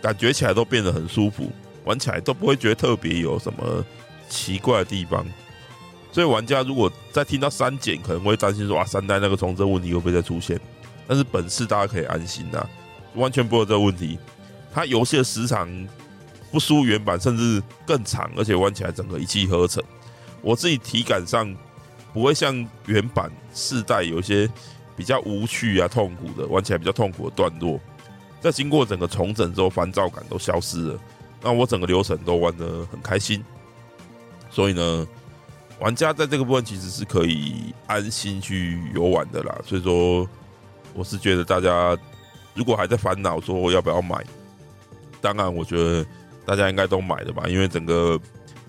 [0.00, 1.52] 感觉起来都变得很舒服，
[1.84, 3.84] 玩起来都不会觉得特别有什么
[4.28, 5.24] 奇怪的地方。
[6.12, 10.60] 所以玩家如果在听到删减，可能会担心说啊，三代那个重置问题会不会再出现？
[11.06, 12.66] 但是本次大家可以安心呐，
[13.14, 14.18] 完全不会有这个问题。
[14.72, 15.68] 它游戏的时长
[16.50, 19.82] 不输原版，甚至更长，而且玩起来整个一气呵成。
[20.42, 21.54] 我自己体感上
[22.12, 24.50] 不会像原版四代有一些
[24.96, 27.78] 比较无趣啊、痛苦的，玩起来比较痛苦的段落，
[28.40, 31.00] 在经过整个重整之后，烦躁感都消失了。
[31.42, 33.44] 那我整个流程都玩得很开心，
[34.50, 35.06] 所以呢。
[35.80, 40.28] 玩家在这个部分其实是可以安心去游玩的啦，所以说
[40.92, 41.96] 我是觉得大家
[42.52, 44.22] 如果还在烦恼说要不要买，
[45.22, 46.04] 当然我觉得
[46.44, 48.20] 大家应该都买的吧，因为整个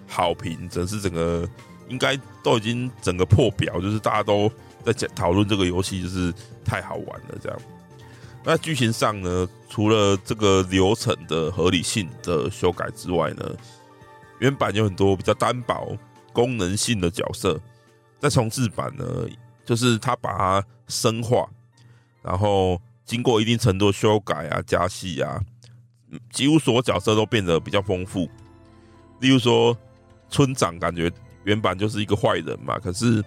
[0.07, 1.45] 好评，真是整个
[1.89, 4.49] 应该都已经整个破表，就是大家都
[4.85, 7.59] 在讨论这个游戏，就是太好玩了这样。
[8.43, 13.45] 那剧情上呢，除了这个流程的合理性的修改之外呢，
[14.39, 15.97] 原版有很多比较单薄。
[16.33, 17.59] 功能性的角色，
[18.17, 19.05] 在重置版呢，
[19.65, 21.45] 就是他把它深化，
[22.21, 25.43] 然后经过一定程度修改啊、加戏啊，
[26.31, 28.29] 几乎所有角色都变得比较丰富。
[29.19, 29.77] 例如说，
[30.29, 31.11] 村长感觉
[31.43, 33.21] 原版就是一个坏人嘛，可是，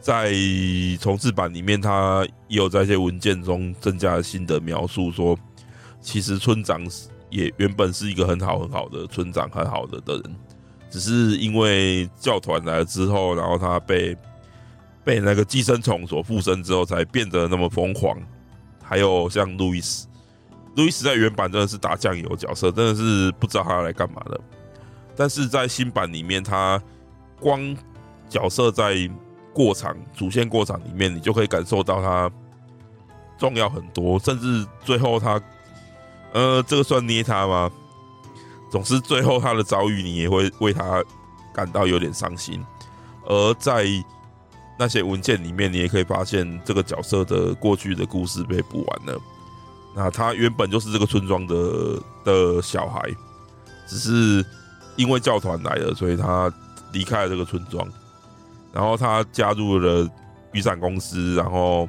[0.00, 0.32] 在
[1.00, 5.36] 重置版里面，他也有在一些文件中增加了新的描述，说
[6.00, 6.80] 其实村长
[7.30, 10.36] 也原本是一个很好很好的村长，很好的的人。
[10.88, 14.16] 只是因为教团来了之后，然后他被
[15.04, 18.16] 被那个寄生虫所附身之后，才变得那么疯狂。
[18.82, 20.06] 还有像路易斯，
[20.76, 24.40] 路易斯在原版真的是打酱油角色，真的是不知道他来干嘛的。
[25.16, 26.80] 但是在新版里面，他
[27.40, 27.76] 光
[28.28, 28.94] 角色在
[29.56, 32.30] 过场主线过场里面，你就可以感受到他
[33.38, 35.40] 重要很多，甚至最后他，
[36.34, 37.70] 呃，这个算捏他吗？
[38.70, 41.02] 总之，最后他的遭遇，你也会为他
[41.54, 42.62] 感到有点伤心。
[43.24, 43.86] 而在
[44.78, 49.18] 那些文件里面，你也可以发现这个角色的过去的故事被补完了。
[49.94, 53.00] 那他原本就是这个村庄的的小孩，
[53.88, 54.44] 只是
[54.96, 56.52] 因为教团来了，所以他
[56.92, 57.88] 离开了这个村庄。
[58.76, 60.06] 然后他加入了
[60.52, 61.88] 雨伞公司，然后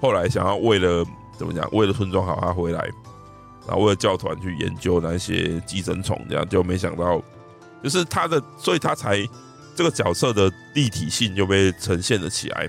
[0.00, 1.04] 后来想要为了
[1.36, 2.88] 怎么讲，为了村庄好，他回来。
[3.66, 7.20] 然后为了教团去研究那些寄生虫，这样就没想到，
[7.82, 9.26] 就是他的，所以他才
[9.74, 12.68] 这个角色的立体性就被呈现了起来。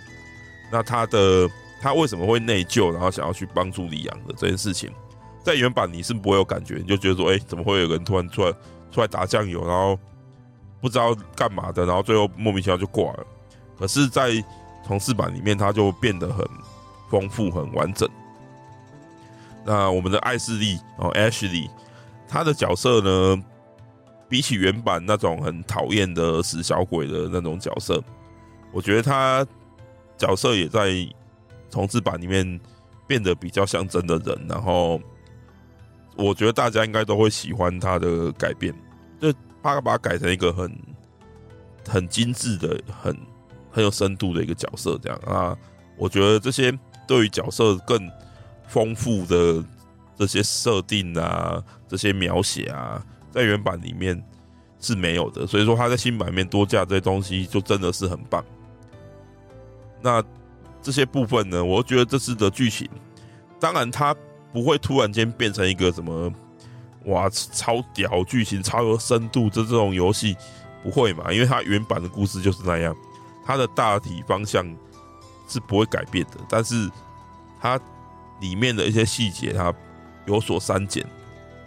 [0.71, 1.47] 那他的
[1.79, 4.89] 他为什么会内疚，然后想要去帮助李阳的这件事情，
[5.43, 8.51] 在原版你是不会有感觉，你就觉得说，哎，怎么会有人突然出来
[8.91, 9.99] 出来打酱油，然后
[10.79, 13.27] 不知道干嘛的，然后最后莫名其妙就挂了。
[13.77, 14.43] 可是，在
[14.87, 16.47] 重制版里面，他就变得很
[17.09, 18.07] 丰富、很完整。
[19.65, 21.69] 那我们的艾斯利哦，Ashley，
[22.27, 23.43] 他的角色呢，
[24.29, 28.03] 比起原版那种很讨厌的死小鬼的那种角色，
[28.71, 29.45] 我觉得他
[30.17, 30.93] 角色也在
[31.69, 32.59] 重制版里面
[33.07, 34.45] 变得比较像真的人。
[34.47, 35.01] 然后，
[36.15, 38.73] 我觉得大家应该都会喜欢他的改变，
[39.19, 40.79] 就他把他改成一个很
[41.89, 43.17] 很精致的、很
[43.75, 44.97] 很有深度的一个角色。
[45.03, 45.55] 这样啊，
[45.99, 48.09] 我觉得这些对于角色更。
[48.67, 49.63] 丰富的
[50.17, 52.99] 这些设定啊，这些描写啊，
[53.31, 54.19] 在原版里面
[54.79, 58.43] 是没有的，所以说他在新版面多加这些东西，就真的是很棒。
[60.01, 60.21] 那
[60.81, 62.89] 这些部分呢，我觉得这次的剧情，
[63.59, 64.15] 当然它
[64.51, 66.33] 不会突然间变成一个什么
[67.05, 70.35] 哇超屌剧情、超有深度的这种游戏，
[70.81, 71.31] 不会嘛？
[71.31, 72.95] 因为它原版的故事就是那样，
[73.45, 74.65] 它的大体方向
[75.47, 76.89] 是不会改变的，但是
[77.61, 77.79] 它。
[78.41, 79.73] 里面的一些细节，它
[80.25, 81.07] 有所删减，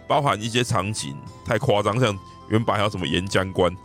[0.07, 2.15] 包含一些场景太夸张，像
[2.49, 3.75] 原版还有什么岩浆关，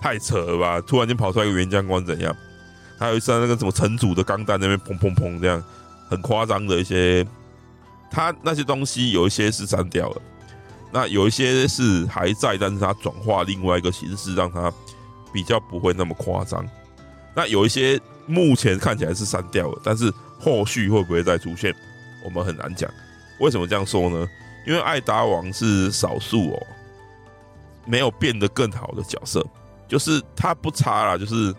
[0.00, 0.80] 太扯了吧？
[0.80, 2.34] 突然间跑出来一个岩浆关怎样？
[2.98, 5.62] 还有一次那个什么城主的钢弹那边砰砰砰这样，
[6.08, 7.24] 很夸张的一些，
[8.10, 10.22] 它那些东西有一些是删掉了，
[10.90, 14.72] 那有一些是还在，但是它转化另外一个形式，让它
[15.30, 16.66] 比较不会那么夸张。
[17.34, 21.74] 那有一些目前看起来是删掉了，但是后续会不会再出现？
[22.24, 22.90] 我们很难讲，
[23.38, 24.28] 为什么这样说呢？
[24.66, 26.66] 因为艾达王是少数哦，
[27.86, 29.44] 没有变得更好的角色，
[29.88, 31.54] 就是他不差啦，就是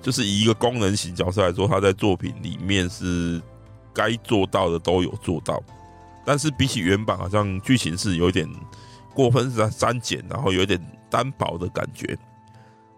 [0.00, 3.40] 就是以一个功能型角色来说，他在作品里面是
[3.92, 5.62] 该做到的都有做到，
[6.24, 8.48] 但是比起原版，好像剧情是有点
[9.14, 10.80] 过分是删减，然后有点
[11.10, 12.16] 单薄的感觉。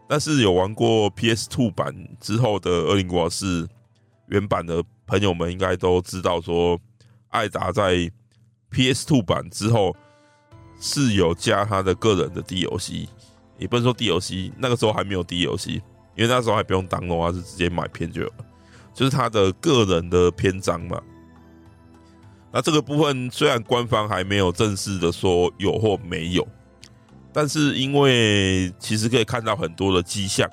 [0.08, 3.64] 但是有玩过 PS2 版之后的《恶灵古堡4》
[4.28, 6.80] 原版的朋友们，应该都知道说，
[7.28, 8.10] 艾达在
[8.72, 9.94] PS2 版之后
[10.80, 13.06] 是有加他的个人的 DLC，
[13.58, 15.82] 也不能说 DLC，那个时候还没有 DLC，因
[16.16, 18.46] 为那时候还不用当的话是直接买片就有了，
[18.94, 21.00] 就是他的个人的篇章嘛。
[22.50, 26.48] 那这个部分虽然官方还没有正式的说有或没有，
[27.40, 30.50] 但是因为其实可以看到很多的迹象，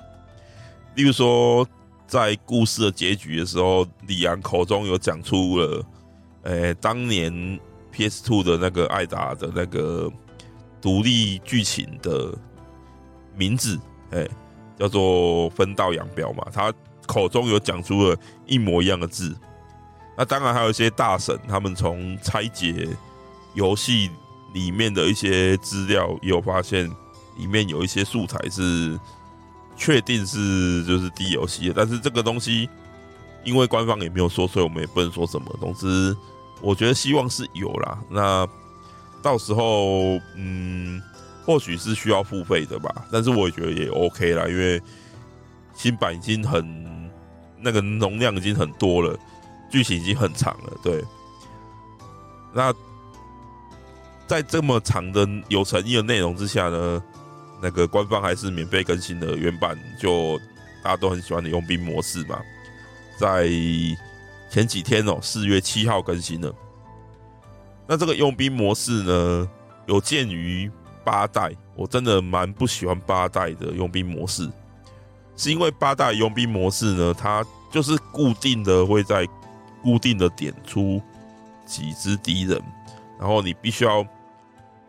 [0.94, 1.66] 例如说
[2.06, 5.84] 在故事的结局的时候，李昂口中有讲出了，
[6.44, 7.58] 诶，当年
[7.90, 10.08] PS Two 的那个艾达的那个
[10.80, 12.32] 独立剧情的
[13.34, 13.76] 名字，
[14.10, 14.30] 诶，
[14.78, 16.72] 叫做分道扬镳嘛，他
[17.04, 18.16] 口中有讲出了
[18.46, 19.36] 一模一样的字。
[20.16, 22.86] 那当然还有一些大神，他们从拆解
[23.54, 24.08] 游戏
[24.56, 26.90] 里面的一些资料，有发现
[27.36, 28.98] 里面有一些素材是
[29.76, 32.66] 确定是就是 DLC 的，但是这个东西
[33.44, 35.54] 因为官方也没有说，所以我们也不能说什么。
[35.60, 36.16] 总之，
[36.62, 37.98] 我觉得希望是有啦。
[38.08, 38.48] 那
[39.22, 41.02] 到时候，嗯，
[41.44, 44.80] 或许是需要付费的吧，但是我也觉得也 OK 啦，因为
[45.74, 47.10] 新版已经很
[47.60, 49.14] 那个容量已经很多了。
[49.68, 51.04] 剧情已经很长了，对。
[52.54, 52.72] 那
[54.26, 57.02] 在这么长的有诚意的内容之下呢，
[57.62, 60.38] 那个官方还是免费更新的原版，就
[60.82, 62.40] 大家都很喜欢的佣兵模式嘛，
[63.18, 63.48] 在
[64.50, 66.54] 前几天哦，四月七号更新了。
[67.86, 69.50] 那这个佣兵模式呢，
[69.86, 70.70] 有鉴于
[71.04, 74.50] 八代，我真的蛮不喜欢八代的佣兵模式，
[75.36, 79.26] 是因为八代佣兵模式呢，它就是固定的会在。
[79.82, 81.00] 固定的点出
[81.64, 82.60] 几只敌人，
[83.20, 84.04] 然后你必须要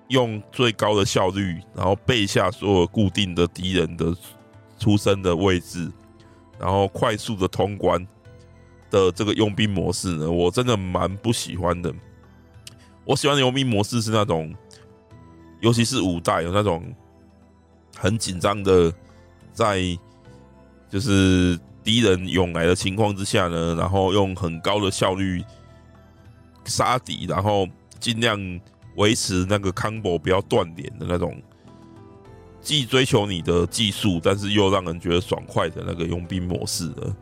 [0.10, 4.16] 用最高的效率，然后背下所有固定的敌人的
[4.80, 5.92] 出生的位置，
[6.60, 8.06] 然后快速的通关
[8.90, 11.94] 的这个佣兵模式呢，我真的蛮不喜欢的。
[13.06, 14.54] 我喜欢的佣兵模式是那种，
[15.62, 16.84] 尤其是五代有那种
[17.96, 18.94] 很紧张的，
[19.54, 19.82] 在
[20.90, 21.60] 就是。
[21.84, 25.42] 敌人涌来的情况之下呢，然后用很高的效率
[26.66, 27.66] 杀敌，然后
[27.98, 28.38] 尽量
[28.98, 31.36] 维持那个 combo 不要断连的那种，
[32.62, 37.16] 既追求你的技术，但是又让人觉得爽快的那个佣兵模式的，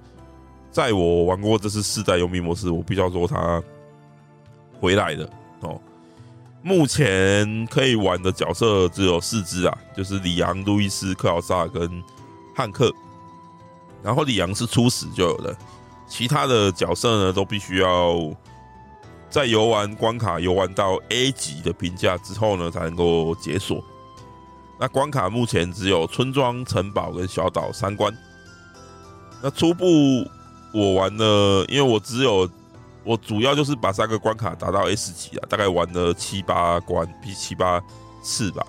[0.71, 3.61] 在我玩过这次四代佣兵模式，我必须要说它
[4.80, 5.30] 回来了
[5.61, 5.80] 哦。
[6.61, 12.03] 目前可以玩的角色只有四只啊，就是里昂、路易斯、克劳萨跟
[12.55, 12.91] 汉克。
[14.01, 15.55] 然后里昂是初始就有的，
[16.07, 18.19] 其他的角色呢都必须要
[19.36, 23.83] 在游玩关卡游玩到 A 级的评价之后呢才能够解锁。
[24.79, 28.17] 那关卡目前只有村庄、城堡跟小岛三关。
[29.43, 29.86] 那初步
[30.73, 32.49] 我玩了，因为我只有
[33.03, 37.83] 我主要就是把三个关卡打到 S 级啊，大概玩了七八关，比七八
[38.23, 38.65] 次吧。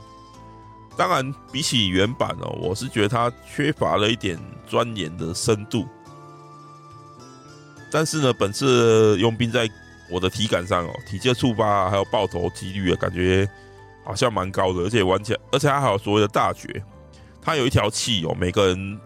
[0.96, 4.36] 当然，比起原版哦，我是觉得它缺乏了一点
[4.66, 5.86] 钻研的深度。
[7.92, 9.70] 但是呢，本次佣兵在
[10.10, 13.48] 我的体感上哦，体械触发还有爆头几率啊感觉
[14.04, 16.82] 好像蛮高的，而且玩起来，而且它还有所谓的大绝，
[17.40, 19.00] 它有一条气哦，每个人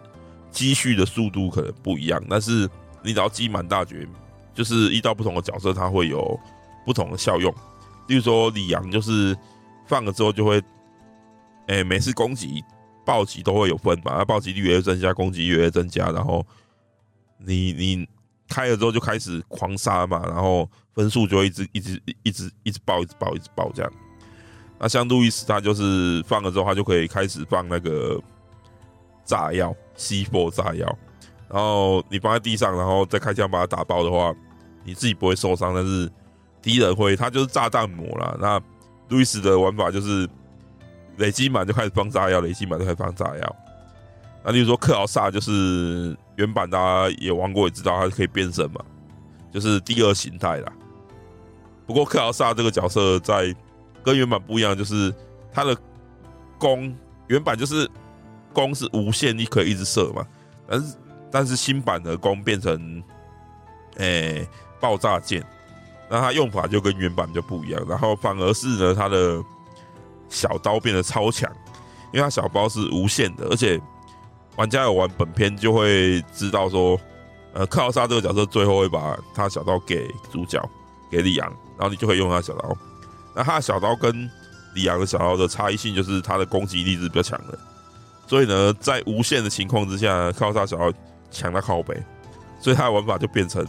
[0.51, 2.69] 积蓄的速度可能不一样，但是
[3.03, 4.07] 你只要积满大绝，
[4.55, 6.39] 就是遇到不同的角色，它会有
[6.85, 7.53] 不同的效用。
[8.09, 9.37] 例如说，李阳就是
[9.87, 10.63] 放了之后就会。
[11.67, 12.65] 哎、每次攻击
[13.07, 16.45] 暴击都会有分嘛，那暴击率越增加，攻击越越增加，然后
[17.39, 18.09] 你你
[18.51, 23.91] 开了之后就开始狂杀嘛，然后分数就会一直一直一直一直爆，一直爆，一直爆这样。
[24.79, 28.21] 那像路易斯，他就是放了之后，他就可以开始放那个
[29.25, 30.99] 炸药，C4 炸药，
[31.49, 34.35] 然后你放在地上，然后再开枪把它打爆的话，
[34.85, 36.11] 你自己不会受伤，但是
[36.61, 38.37] 敌人会，他就是炸弹魔啦。
[38.39, 38.61] 那
[39.09, 40.29] 路易斯的玩法就是。
[41.17, 43.57] 累积满就开始放炸药，累积满就开始放炸药。
[44.43, 48.81] 那例如说克劳萨，就是原版大家也玩过，也知道它可以变身嘛，
[49.53, 50.73] 就是第二形态啦。
[51.87, 53.55] 不过克劳萨这个角色在
[54.03, 55.15] 跟原版不一样，就是
[55.53, 55.77] 他的
[56.59, 56.95] 弓
[57.29, 57.89] 原版就是
[58.53, 60.27] 弓是无限，你可以一直射嘛。
[60.67, 60.97] 但是
[61.31, 63.03] 但是新版的弓变成
[63.97, 64.49] 诶、
[64.81, 65.45] 爆炸剑，
[66.09, 67.85] 那它用法就跟原版就不一样。
[67.89, 69.43] 然后反而是呢，它的。
[70.33, 71.51] 小刀变得超强，
[72.13, 73.81] 因为他小刀是无限的，而且
[74.61, 77.01] 玩家有玩本片就会知道说，
[77.55, 80.63] 呃，克劳萨这个角色最后会把他小刀给主角，
[81.11, 82.77] 给里昂，然后你就可以用他小刀。
[83.35, 84.31] 那他的小刀跟
[84.75, 87.59] 里昂的小刀的差异性就是他的攻击力是比较强的，
[88.27, 90.93] 所以呢，在无限的情况之下，靠杀小刀
[91.31, 91.95] 抢到靠北，
[92.61, 93.67] 所以他的玩法就变成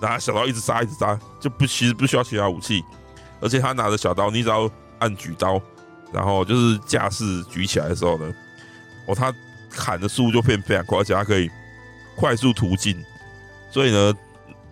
[0.00, 2.84] 拿小刀一直杀一直杀，就不其实不需要其他武器，
[3.40, 5.60] 而且他拿着小刀，你只要按举刀，
[6.12, 8.32] 然后就是架势举起来的时候呢，
[9.08, 9.34] 哦，他
[9.74, 11.50] 砍的速度就变非常快，而且它可以
[12.16, 12.96] 快速途径，
[13.70, 14.14] 所以呢，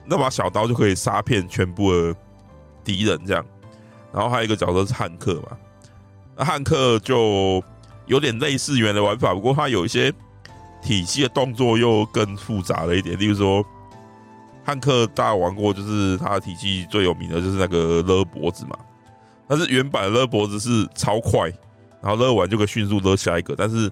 [0.05, 2.15] 那把小刀就可以杀遍全部的
[2.85, 3.45] 敌人这样。
[4.13, 5.57] 然后还有一个角色是汉克嘛，
[6.37, 7.63] 那汉克就
[8.07, 10.13] 有点类似原来的玩法，不过他有一些
[10.83, 13.19] 体系的动作又更复杂了一点。
[13.19, 13.65] 例如说，
[14.65, 18.77] 汉克大家玩过，就是他的体系最有名的就是那个勒脖子嘛。
[19.49, 21.49] 但是原版勒脖子是超快，
[22.01, 23.55] 然后勒完就可以迅速勒下一个。
[23.57, 23.91] 但是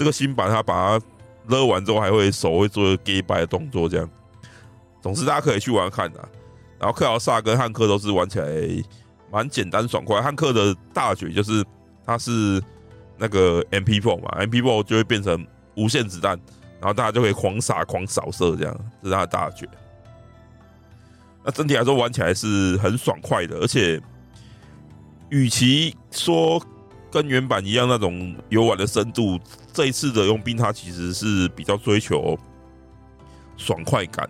[0.00, 1.06] 这个新版他把它
[1.48, 4.08] 勒完之后，还会手会做一个 get by 的动作，这样。
[5.02, 6.28] 总之大家可以去玩看的。
[6.78, 8.46] 然后克劳萨跟汉克都是玩起来。
[9.30, 11.62] 蛮简单爽快，汉克的大绝就是
[12.04, 12.60] 他是
[13.18, 15.46] 那个 MP four 嘛，MP4 就会变成
[15.76, 16.30] 无限子弹，
[16.80, 19.68] 然后大家就可以狂撒狂扫射，这样这是他的大绝。
[21.44, 24.00] 那整体来说玩起来是很爽快的，而且
[25.28, 26.60] 与其说
[27.08, 29.38] 跟原版一样那种游玩的深度，
[29.72, 32.38] 这一次的佣兵它其实是比较追求
[33.56, 34.28] 爽快感，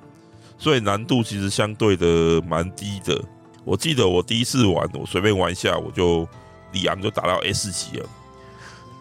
[0.59, 3.22] 所以难度其实相对的蛮低的。
[3.64, 6.26] 我记得我第一次玩，我随便玩一下，我就
[6.72, 8.07] 里昂就打到 S 级了。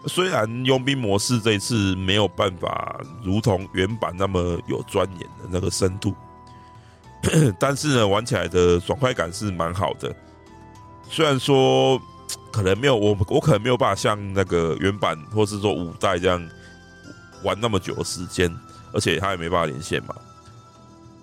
[0.06, 6.14] 虽然佣兵模式这一次没有办法如同原版那么有钻研的那个深度，
[7.60, 10.14] 但是呢，玩起来的爽快感是蛮好的。
[11.10, 12.00] 虽然说
[12.52, 16.48] 可能没有我，我可能没有办法像那个原版或是说五代这样
[17.42, 18.54] 玩那么久的时间，
[18.92, 20.14] 而且它也没办法连线嘛。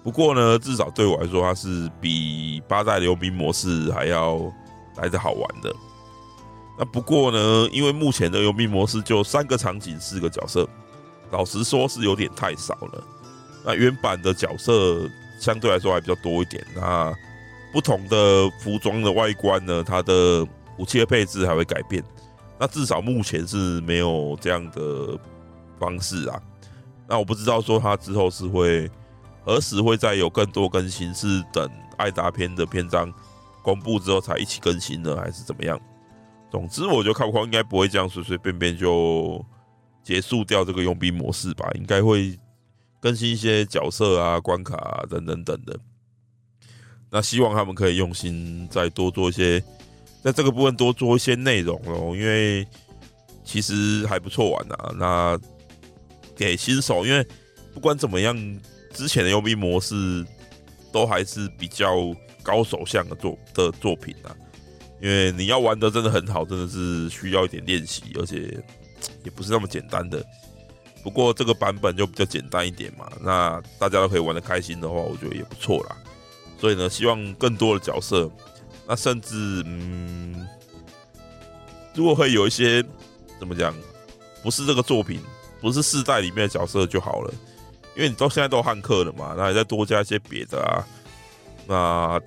[0.03, 4.39] 不过呢，至少对我来说，它是比八代的佣兵模式还要
[4.95, 5.76] 来得好玩的。
[6.80, 10.68] 那不过呢，因为目前的佣兵模式就三个场景、四个角色，
[11.32, 13.03] 老实说是有点太少了。
[13.66, 16.66] 那原版的角色相对来说还比较多一点。
[16.74, 17.14] 那
[17.74, 20.47] 不同的服装的外观呢，它的
[20.78, 22.04] 武器的配置还会改变。
[22.60, 25.18] 那至少目前是没有这样的
[25.80, 26.42] 方式啊。
[27.08, 28.90] 那我不知道说它之后是会。
[29.46, 31.16] 何时会再有更多更新？
[31.16, 33.10] 是等艾达篇的篇章
[33.62, 35.80] 公布之后才一起更新呢，还是怎么样？
[36.52, 39.42] 总之，我觉得卡普空应该不会这样随随便便就
[40.04, 41.66] 结束掉这个佣兵模式吧？
[41.76, 42.38] 应该会
[43.00, 45.80] 更新一些角色啊、关卡等等等的。
[47.10, 49.64] 那希望他们可以用心再多做一些，
[50.24, 52.68] 在这个部分多做一些内容哦，因为
[53.43, 54.93] 其实还不错玩啊。
[54.97, 55.39] 那
[56.36, 57.26] 给新手，因为
[57.74, 58.59] 不管怎么样。
[58.93, 60.26] 之前的佣兵模式
[60.91, 62.11] 都还是比较
[62.41, 64.34] 高手向的作的作品啊，
[64.99, 68.57] 因为你要玩的真的很好，真的是需要一点练习，而且
[69.24, 70.26] 也不是那么简单的。
[71.03, 75.95] 不过这个版本就比较简单一点嘛，那大家都可以玩得开心的话，我觉得也不错啦。
[76.59, 78.28] 所以呢，希望更多的角色，
[78.88, 80.48] 那甚至嗯，
[81.94, 82.84] 如果会有一些
[83.40, 83.76] 怎么讲，
[84.42, 85.20] 不是这个作品，
[85.60, 87.34] 不是四代里面的角色就好了。
[87.96, 90.86] 因为你到现在都汉克了嘛，那你再多加一些别的啊，
[91.68, 92.22] 那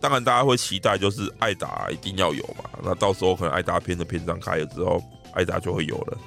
[0.00, 5.02] 当然大家会期待就是艾达一定要有嘛，那到时候可能艾达篇的篇章开了之后，
[5.34, 6.18] 艾达就会有了。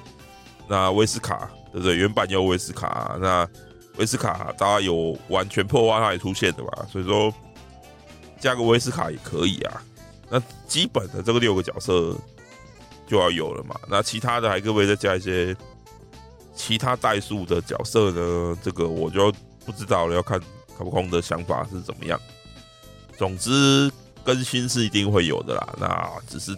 [0.68, 1.96] 那威斯卡对不对？
[1.96, 3.46] 原版有威斯卡，那
[3.96, 6.86] 威斯卡大家有完全破坏它也出现的吧？
[6.90, 7.34] 所以说
[8.44, 9.82] 加个威斯卡也可以啊。
[10.28, 12.14] 那基本的这个六个角色
[13.06, 15.56] 就要有了嘛，那其他的还可不可以再加一些？
[16.56, 18.56] 其他代数的角色呢？
[18.62, 19.32] 这个我就
[19.66, 22.20] 不知道了，要看卡普空的想法是怎么样。
[23.16, 23.90] 总之
[24.22, 26.54] 更新是一定会有的啦，那只是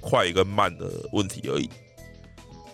[0.00, 1.68] 快跟慢的问题而已。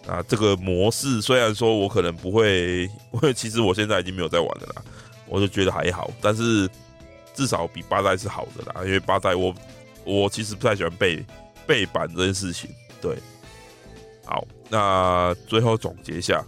[0.06, 2.82] 那这个模式虽然说我可能不会，
[3.12, 4.82] 因 为其实我现在已经没有在玩了啦，
[5.26, 6.10] 我就觉得还好。
[6.20, 6.68] 但是
[7.34, 9.54] 至少比八代是好的啦，因为八代我
[10.04, 11.24] 我其实不太喜欢背
[11.66, 12.70] 背板这件事情，
[13.00, 13.16] 对。
[14.24, 16.44] 好，那最后总结一下，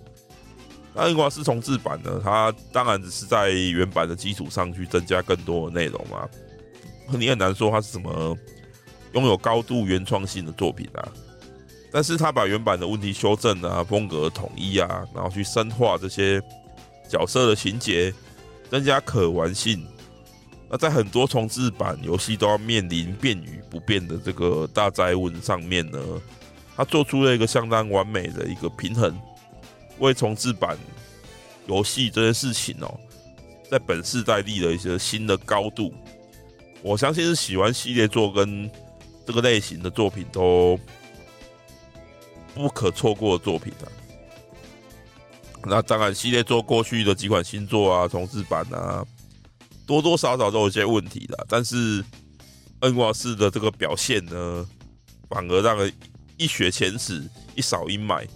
[0.95, 2.21] 那英华四重制版呢？
[2.23, 6.29] 它当然只是在原版的基础上去增加更多的内容嘛。
[7.09, 8.39] 你很难说它是什么
[9.13, 11.09] 拥有高度原创性的作品啊。
[11.91, 16.41] 但是它把原版的问题修正啊，风格统一啊，然后去深化这些
[17.09, 18.15] 角色的情节，
[18.71, 19.85] 增加可玩性。
[20.75, 26.01] 那在很多重制版游戏都要面临变与不变的这个大灾问上面呢。
[26.75, 29.17] 他做出了一个相当完美的一个平衡，
[30.01, 30.77] 为重制版
[31.69, 32.93] 游戏这件事情哦，
[33.71, 35.95] 在本世代立了一些新的高度。
[36.83, 38.69] 我相信是喜欢系列作跟
[39.25, 40.77] 这个类型的作品都
[42.53, 43.87] 不可错过的作品啊。
[45.67, 49.07] 那当然，系列作过去的几款新作啊，重置版啊，
[49.87, 51.47] 多多少少都有些问题的。
[51.49, 52.05] 但是
[52.81, 54.67] ，N 挂四的这个表现呢，
[55.29, 55.93] 反而让人
[56.37, 57.23] 一雪前耻，
[57.55, 58.27] 一扫阴霾，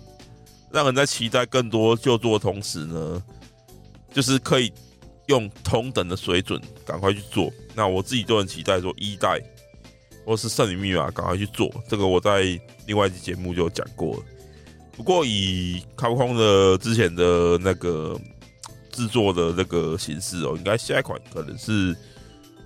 [0.72, 3.22] 让人在期待更多旧作的同时呢，
[4.12, 4.72] 就是可以
[5.26, 7.53] 用同等的水准赶快去做。
[7.74, 9.40] 那我自己都很期待说一代
[10.24, 11.70] 或是圣女密码赶快去做。
[11.88, 14.22] 这个我在另外一期节目就讲过了。
[14.96, 18.18] 不过以卡空的之前的那个
[18.99, 21.96] 制作的那个形式哦，应该下一款可能是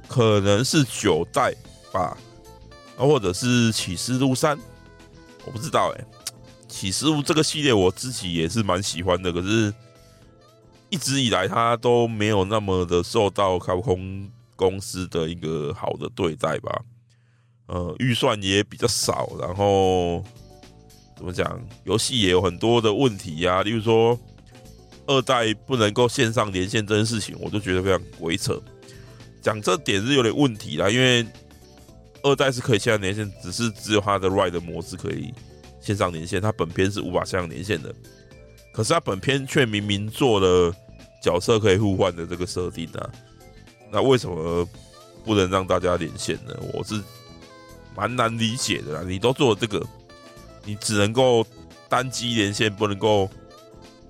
[0.08, 1.54] 可能是九代
[1.92, 2.16] 吧，
[2.96, 4.58] 啊，或者是启示录三，
[5.44, 6.04] 我不知道哎。
[6.66, 9.70] 启示录这个系列我自己也是蛮喜欢的，可是
[10.88, 16.82] 一直以来它都没有那么的受到卡普空公司的一个好的对待吧。
[17.66, 20.24] 呃，预算也比较少，然后。
[21.14, 21.62] 怎么讲？
[21.84, 24.18] 游戏也有很多的问题呀、例如说
[25.06, 28.60] 二代不能够线上连线这件事情，我就觉得非常鬼扯。
[29.40, 31.26] 讲这点是有点问题啦，因为
[32.22, 35.32] 二代是可以线上连线，只是只有它的 Ride 模式可以
[35.80, 37.94] 线上连线，它本片是无法线上连线的。
[38.72, 40.74] 可是它本片却明明做了
[41.22, 43.10] 角色可以互换的这个设定啊，
[43.90, 44.66] 那为什么
[45.24, 46.54] 不能让大家连线呢？
[46.72, 47.00] 我是
[47.94, 49.02] 蛮难理解的啦。
[49.06, 49.84] 你都做这个。
[50.64, 51.44] 你只能够
[51.88, 53.28] 单机连线，不能够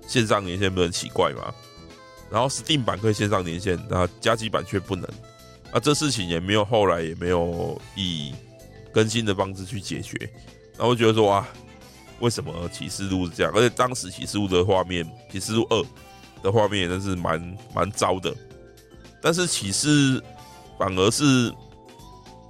[0.07, 1.53] 线上连线，不很奇怪吗？
[2.29, 5.07] 然后 Steam 版可以线上连线，那加机版却不能。
[5.71, 8.33] 那这事情也没有后来也没有以
[8.91, 10.17] 更新的方式去解决。
[10.77, 11.47] 那我觉得说啊，
[12.19, 13.51] 为什么启示录是这样？
[13.55, 15.85] 而且当时启示录的画面，启示录二
[16.41, 18.33] 的画面也真是蛮蛮糟的。
[19.21, 20.21] 但是启示
[20.77, 21.53] 反而是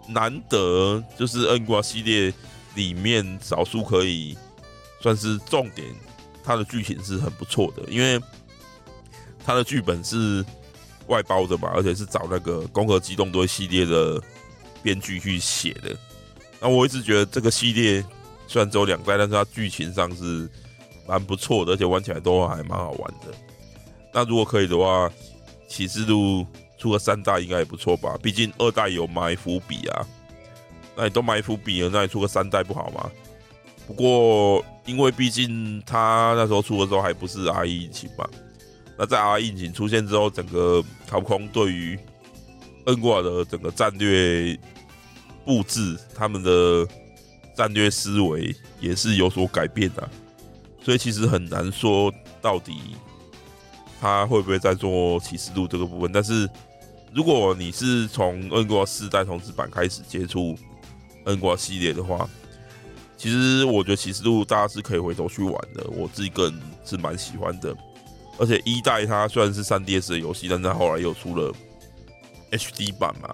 [0.08, 2.34] 难得，就是 N 挂系列。
[2.76, 4.36] 里面少数可以
[5.00, 5.88] 算是重点，
[6.44, 8.22] 它的剧情是很不错的，因为
[9.46, 10.44] 它的剧本是
[11.08, 14.22] 外包的嘛，而且是找那个《攻壳机动队》系列的
[14.82, 15.96] 编剧去写的。
[16.60, 18.04] 那我一直觉得这个系列
[18.48, 20.50] 虽然只有两代，但是它剧情上是
[21.08, 23.34] 蛮不错的，而且玩起来都还蛮好玩的。
[24.14, 25.12] 那如果可以的话，
[25.68, 26.46] 启示录
[26.78, 28.18] 出个三代应该也不错吧？
[28.22, 30.06] 毕竟二代有埋伏笔啊。
[30.96, 33.12] 那你都埋伏笔了，那你出个三代不好吗？
[33.88, 38.28] 不过因为毕竟他那时候出的时候还不是 RE 引擎嘛，
[38.98, 42.00] 那在 RE 引擎出现之后，整个卡普空对于
[42.86, 44.58] 恩挂的整个战略
[45.46, 46.88] 布置，他们的
[47.56, 50.10] 战略思维也是有所改变的，
[50.82, 52.96] 所以其实很难说到底
[54.00, 56.12] 他会不会在做启示录这个部分。
[56.12, 56.50] 但是
[57.14, 60.58] 如果你是从恩挂四代重置版开始接触
[61.26, 62.30] 恩挂系列的话，
[63.24, 67.74] 其实我觉得启示录大家是可以回头去玩的，我自己个人是蛮喜欢的。
[68.38, 71.50] 而且一代它虽然是 3DS 的游戏，但是它后来又出了
[72.52, 73.34] HD 版嘛。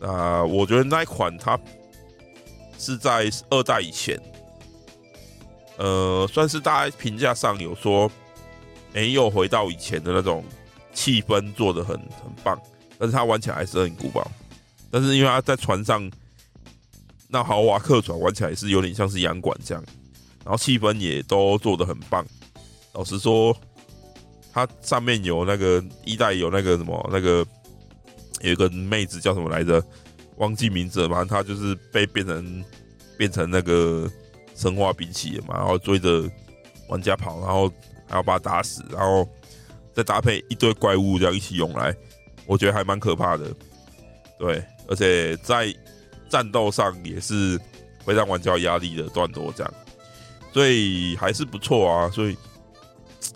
[0.00, 1.56] 那我觉得那一款它
[2.80, 4.20] 是在二代以前，
[5.76, 8.10] 呃，算是大家评价上有说，
[8.92, 10.42] 哎，又回到以前的那种
[10.92, 12.60] 气氛，做的很很棒。
[12.98, 14.28] 但是它玩起来还是很古堡。
[14.90, 16.10] 但是因为它在船上。
[17.28, 19.84] 那豪华客船玩起来是有点像是洋馆这样，
[20.44, 22.24] 然后气氛也都做得很棒。
[22.92, 23.56] 老实说，
[24.52, 27.46] 它上面有那个一代有那个什么那个
[28.40, 29.82] 有一个妹子叫什么来着？
[30.36, 32.64] 忘记名字了，反正她就是被变成
[33.16, 34.06] 变成那个
[34.54, 36.30] 生化兵器嘛，然后追着
[36.88, 37.68] 玩家跑，然后
[38.06, 39.26] 还要把他打死，然后
[39.94, 41.94] 再搭配一堆怪物这样一起涌来，
[42.44, 43.50] 我觉得还蛮可怕的。
[44.38, 45.74] 对，而且在
[46.28, 47.60] 战斗上也是
[48.04, 49.74] 会让玩家压力的段落，这样，
[50.52, 52.10] 所以还是不错啊。
[52.10, 52.36] 所以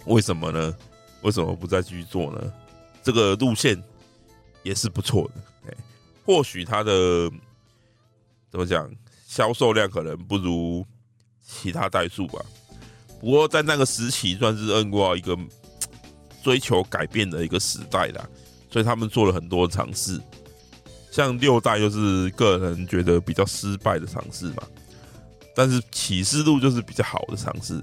[0.06, 0.74] 为什么呢？
[1.22, 2.52] 为什么不再继续做呢？
[3.02, 3.82] 这个路线
[4.62, 5.70] 也是不错的。
[5.70, 5.76] 哎，
[6.24, 7.30] 或许它的
[8.50, 8.90] 怎么讲，
[9.26, 10.84] 销售量可能不如
[11.44, 12.44] 其他代数吧。
[13.20, 15.36] 不过在那个时期，算是 N 挂一个
[16.42, 18.26] 追求改变的一个时代啦，
[18.70, 20.18] 所以他们做了很多尝试。
[21.10, 24.62] 像六代就是个人觉得比较失败的尝试嘛，
[25.54, 27.80] 但是启示录就是比较好的尝试，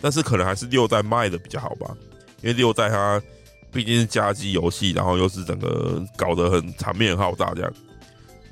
[0.00, 1.94] 但是可能还是六代卖的比较好吧，
[2.40, 3.22] 因为六代它
[3.70, 7.72] 毕竟是家机游戏，然后又是整个搞得很场面很浩大这样，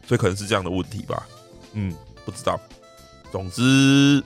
[0.06, 1.26] 所以可能是这样的问题吧，
[1.72, 1.94] 嗯，
[2.24, 2.60] 不知道，
[3.32, 4.22] 总之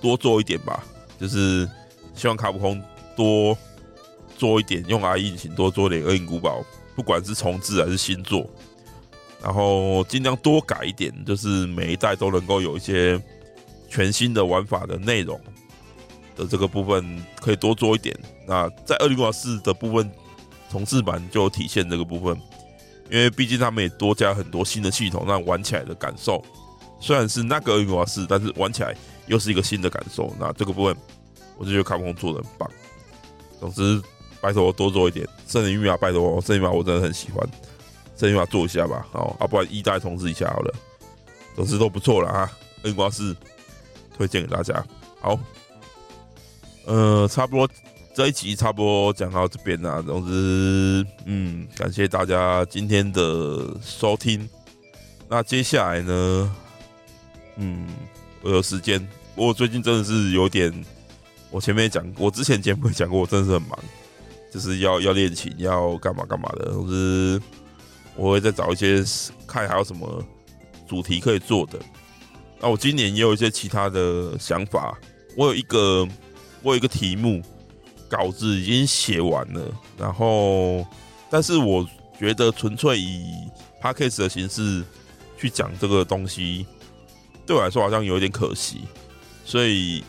[0.00, 0.84] 多做一点吧，
[1.18, 1.68] 就是
[2.14, 2.80] 希望卡普空
[3.16, 3.58] 多
[4.38, 6.64] 做一点，用 RE 引擎多做点恶灵古堡。
[6.94, 8.48] 不管是重置还是新作，
[9.42, 13.20] 然后尽量多改一点，就是每一代都能够有一些
[13.88, 15.40] 全新的玩法的内容
[16.36, 18.16] 的这个部分可以多做一点。
[18.46, 20.10] 那在《恶灵古堡四》的部分
[20.70, 22.40] 重置版就体现这个部分，
[23.10, 26.44] 因为毕竟他们也多加很多新的系统，让玩起来的感受
[27.00, 28.94] 虽然是那个《恶灵古堡四》，但是玩起来
[29.26, 30.34] 又是一个新的感受。
[30.38, 30.96] 那这个部分
[31.56, 32.70] 我就觉得卡普空做的很棒。
[33.58, 34.02] 总之，
[34.40, 35.28] 拜托多做一点。
[35.46, 37.46] 圣灵密码，拜托我，圣灵密码我真的很喜欢，
[38.16, 39.06] 圣灵密码做一下吧。
[39.12, 40.74] 好，啊，不然一代通知一下好了。
[41.56, 42.46] 总之都不错了啊，
[42.82, 43.34] 《恶灵古堡四》
[44.16, 44.84] 推荐给大家。
[45.20, 45.38] 好。
[46.86, 47.68] 呃，差不多
[48.14, 50.02] 这一集差不多讲到这边啦。
[50.04, 54.48] 总之，嗯，感谢大家今天的收听。
[55.28, 56.56] 那接下来呢，
[57.56, 57.86] 嗯，
[58.40, 60.72] 我有时间，我最近真的是有点，
[61.50, 63.78] 我前面讲，我之前节目也讲过，我真的是很忙，
[64.50, 66.72] 就是要要练琴，要干嘛干嘛的。
[66.72, 67.40] 总之，
[68.16, 69.04] 我会再找一些
[69.46, 70.24] 看还有什么
[70.88, 71.78] 主题可以做的。
[72.60, 74.98] 那我今年也有一些其他的想法，
[75.36, 76.06] 我有一个。
[76.62, 77.42] 我有一个题目
[78.06, 80.86] 稿子已经写完了，然后，
[81.30, 81.88] 但是我
[82.18, 83.32] 觉得纯粹以
[83.82, 84.84] podcast 的形式
[85.38, 86.66] 去讲这个东西，
[87.46, 88.82] 对我来说好像有一点可惜，
[89.46, 90.04] 所以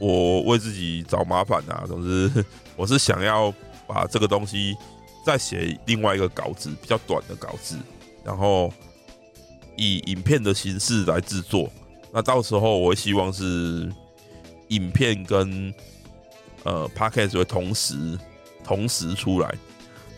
[0.00, 1.84] 我为自己找麻烦啊。
[1.86, 3.54] 总之， 我是想要
[3.92, 4.74] 把这个东西
[5.22, 7.76] 再写另外一个稿子，比较短的稿子，
[8.24, 8.72] 然后
[9.76, 11.70] 以影片的形式来制作。
[12.10, 13.92] 那到时候我希望是
[14.68, 15.72] 影片跟
[16.64, 18.18] 呃，Podcast 会同时
[18.64, 19.54] 同时出来，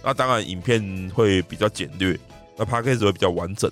[0.04, 2.18] 那当然影片会比较简略，
[2.56, 3.70] 那 Podcast 会比较完整，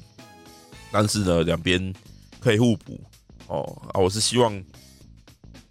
[0.91, 1.95] 但是呢，两边
[2.41, 3.01] 可以互补
[3.47, 4.61] 哦啊，我是希望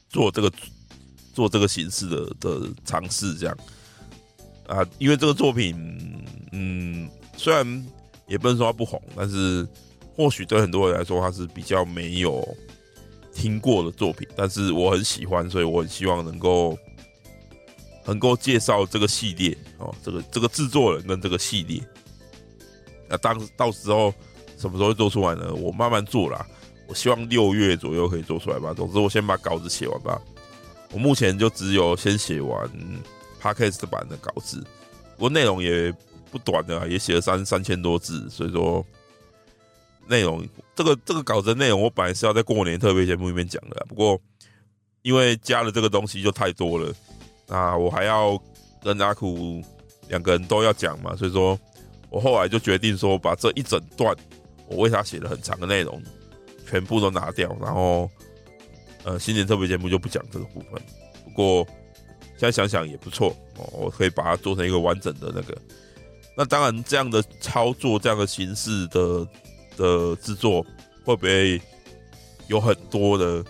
[0.10, 0.52] 做这个
[1.34, 3.58] 做这个形式的的尝试这样。
[4.74, 5.76] 啊，因为这个作品，
[6.52, 7.86] 嗯，虽然
[8.28, 9.68] 也不能说它不红，但是
[10.16, 12.48] 或许对很多人来说，它是比较没有
[13.34, 16.78] 听过的作品，但是我很喜欢，所以我很希望能够。
[18.04, 21.80] 能够介绍这个系列哦，这个这个制作人跟这个系列，
[23.08, 24.12] 那当到时候
[24.58, 25.54] 什么时候做出来呢？
[25.54, 26.44] 我慢慢做啦，
[26.88, 28.74] 我希望六月左右可以做出来吧。
[28.74, 30.20] 总之，我先把稿子写完吧。
[30.92, 32.68] 我目前就只有先写完
[33.42, 34.64] Podcast 版的稿子，
[35.16, 35.92] 不过内容也
[36.30, 38.86] 不短的，也写了三三千多字，所以说
[40.08, 44.20] 内容这个这个稿子内容，我本来是要在过年特别节目里面讲的，不过
[45.02, 46.94] 因为加了这个东西就太多了。
[47.48, 48.42] 那我还要
[48.82, 49.62] 跟阿苦
[50.08, 51.60] 两个人都要讲嘛，所以说
[52.10, 54.16] 我后来就决定说，把这一整段
[54.68, 56.02] 我为他写的很长的内容
[56.70, 58.10] 全部都拿掉，然后
[59.04, 60.82] 呃新年特别节目就不讲这个部分。
[61.26, 61.68] 不过
[62.42, 65.56] 现在想想也不错哦，我可以把它做成一个完整的那个。
[66.36, 69.28] 那当然这样的操作，这样的形式的
[69.78, 70.66] 的制作
[71.06, 71.62] 会不会
[72.48, 73.46] 有很多的，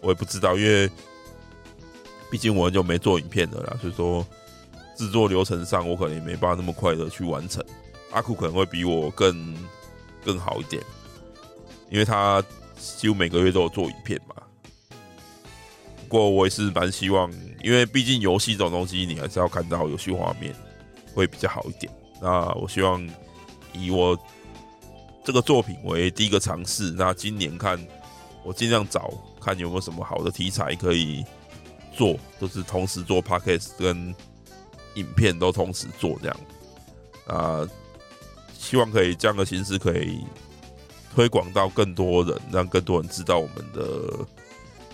[0.00, 0.90] 我也不知道，因为。
[2.30, 4.26] 毕竟我很久没做影片了啦，所以说
[4.96, 7.62] 制作流程上我可能也没办法那么快的去完成。
[8.10, 9.54] 阿酷可能会比我更
[10.24, 10.82] 更好一点，
[11.90, 12.42] 因为他
[12.78, 14.34] 几乎每个月都有做影片嘛。
[16.12, 17.32] 不过我也是蛮希望，
[17.64, 20.54] 因为毕竟游戏这种东西，你还是要看到游戏画面
[21.14, 21.90] 会比较好一点。
[22.20, 23.02] 那我希望
[23.72, 24.14] 以我
[25.24, 27.82] 这个作品为第一个尝试，那今年看
[28.44, 29.10] 我尽量找
[29.40, 31.24] 看有没有什么好的题材可以。
[31.94, 34.14] 做、就是同时做 Podcast 跟
[34.94, 36.36] 影片都同时做这样
[37.26, 37.68] 啊，
[38.58, 40.20] 希望可以这样的形式可以
[41.14, 44.26] 推广到更多人，让更多人知道我们的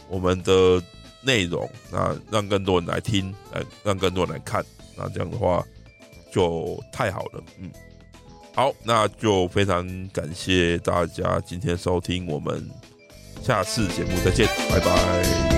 [0.08, 0.82] 我们的
[1.20, 4.64] 内容，那让更多人来听，来让更多人来看，
[4.96, 5.64] 那这样的话
[6.32, 7.42] 就太好了。
[7.58, 7.70] 嗯，
[8.54, 12.68] 好，那就非常感谢大家今天收听，我们
[13.42, 15.57] 下次节目再见，拜拜。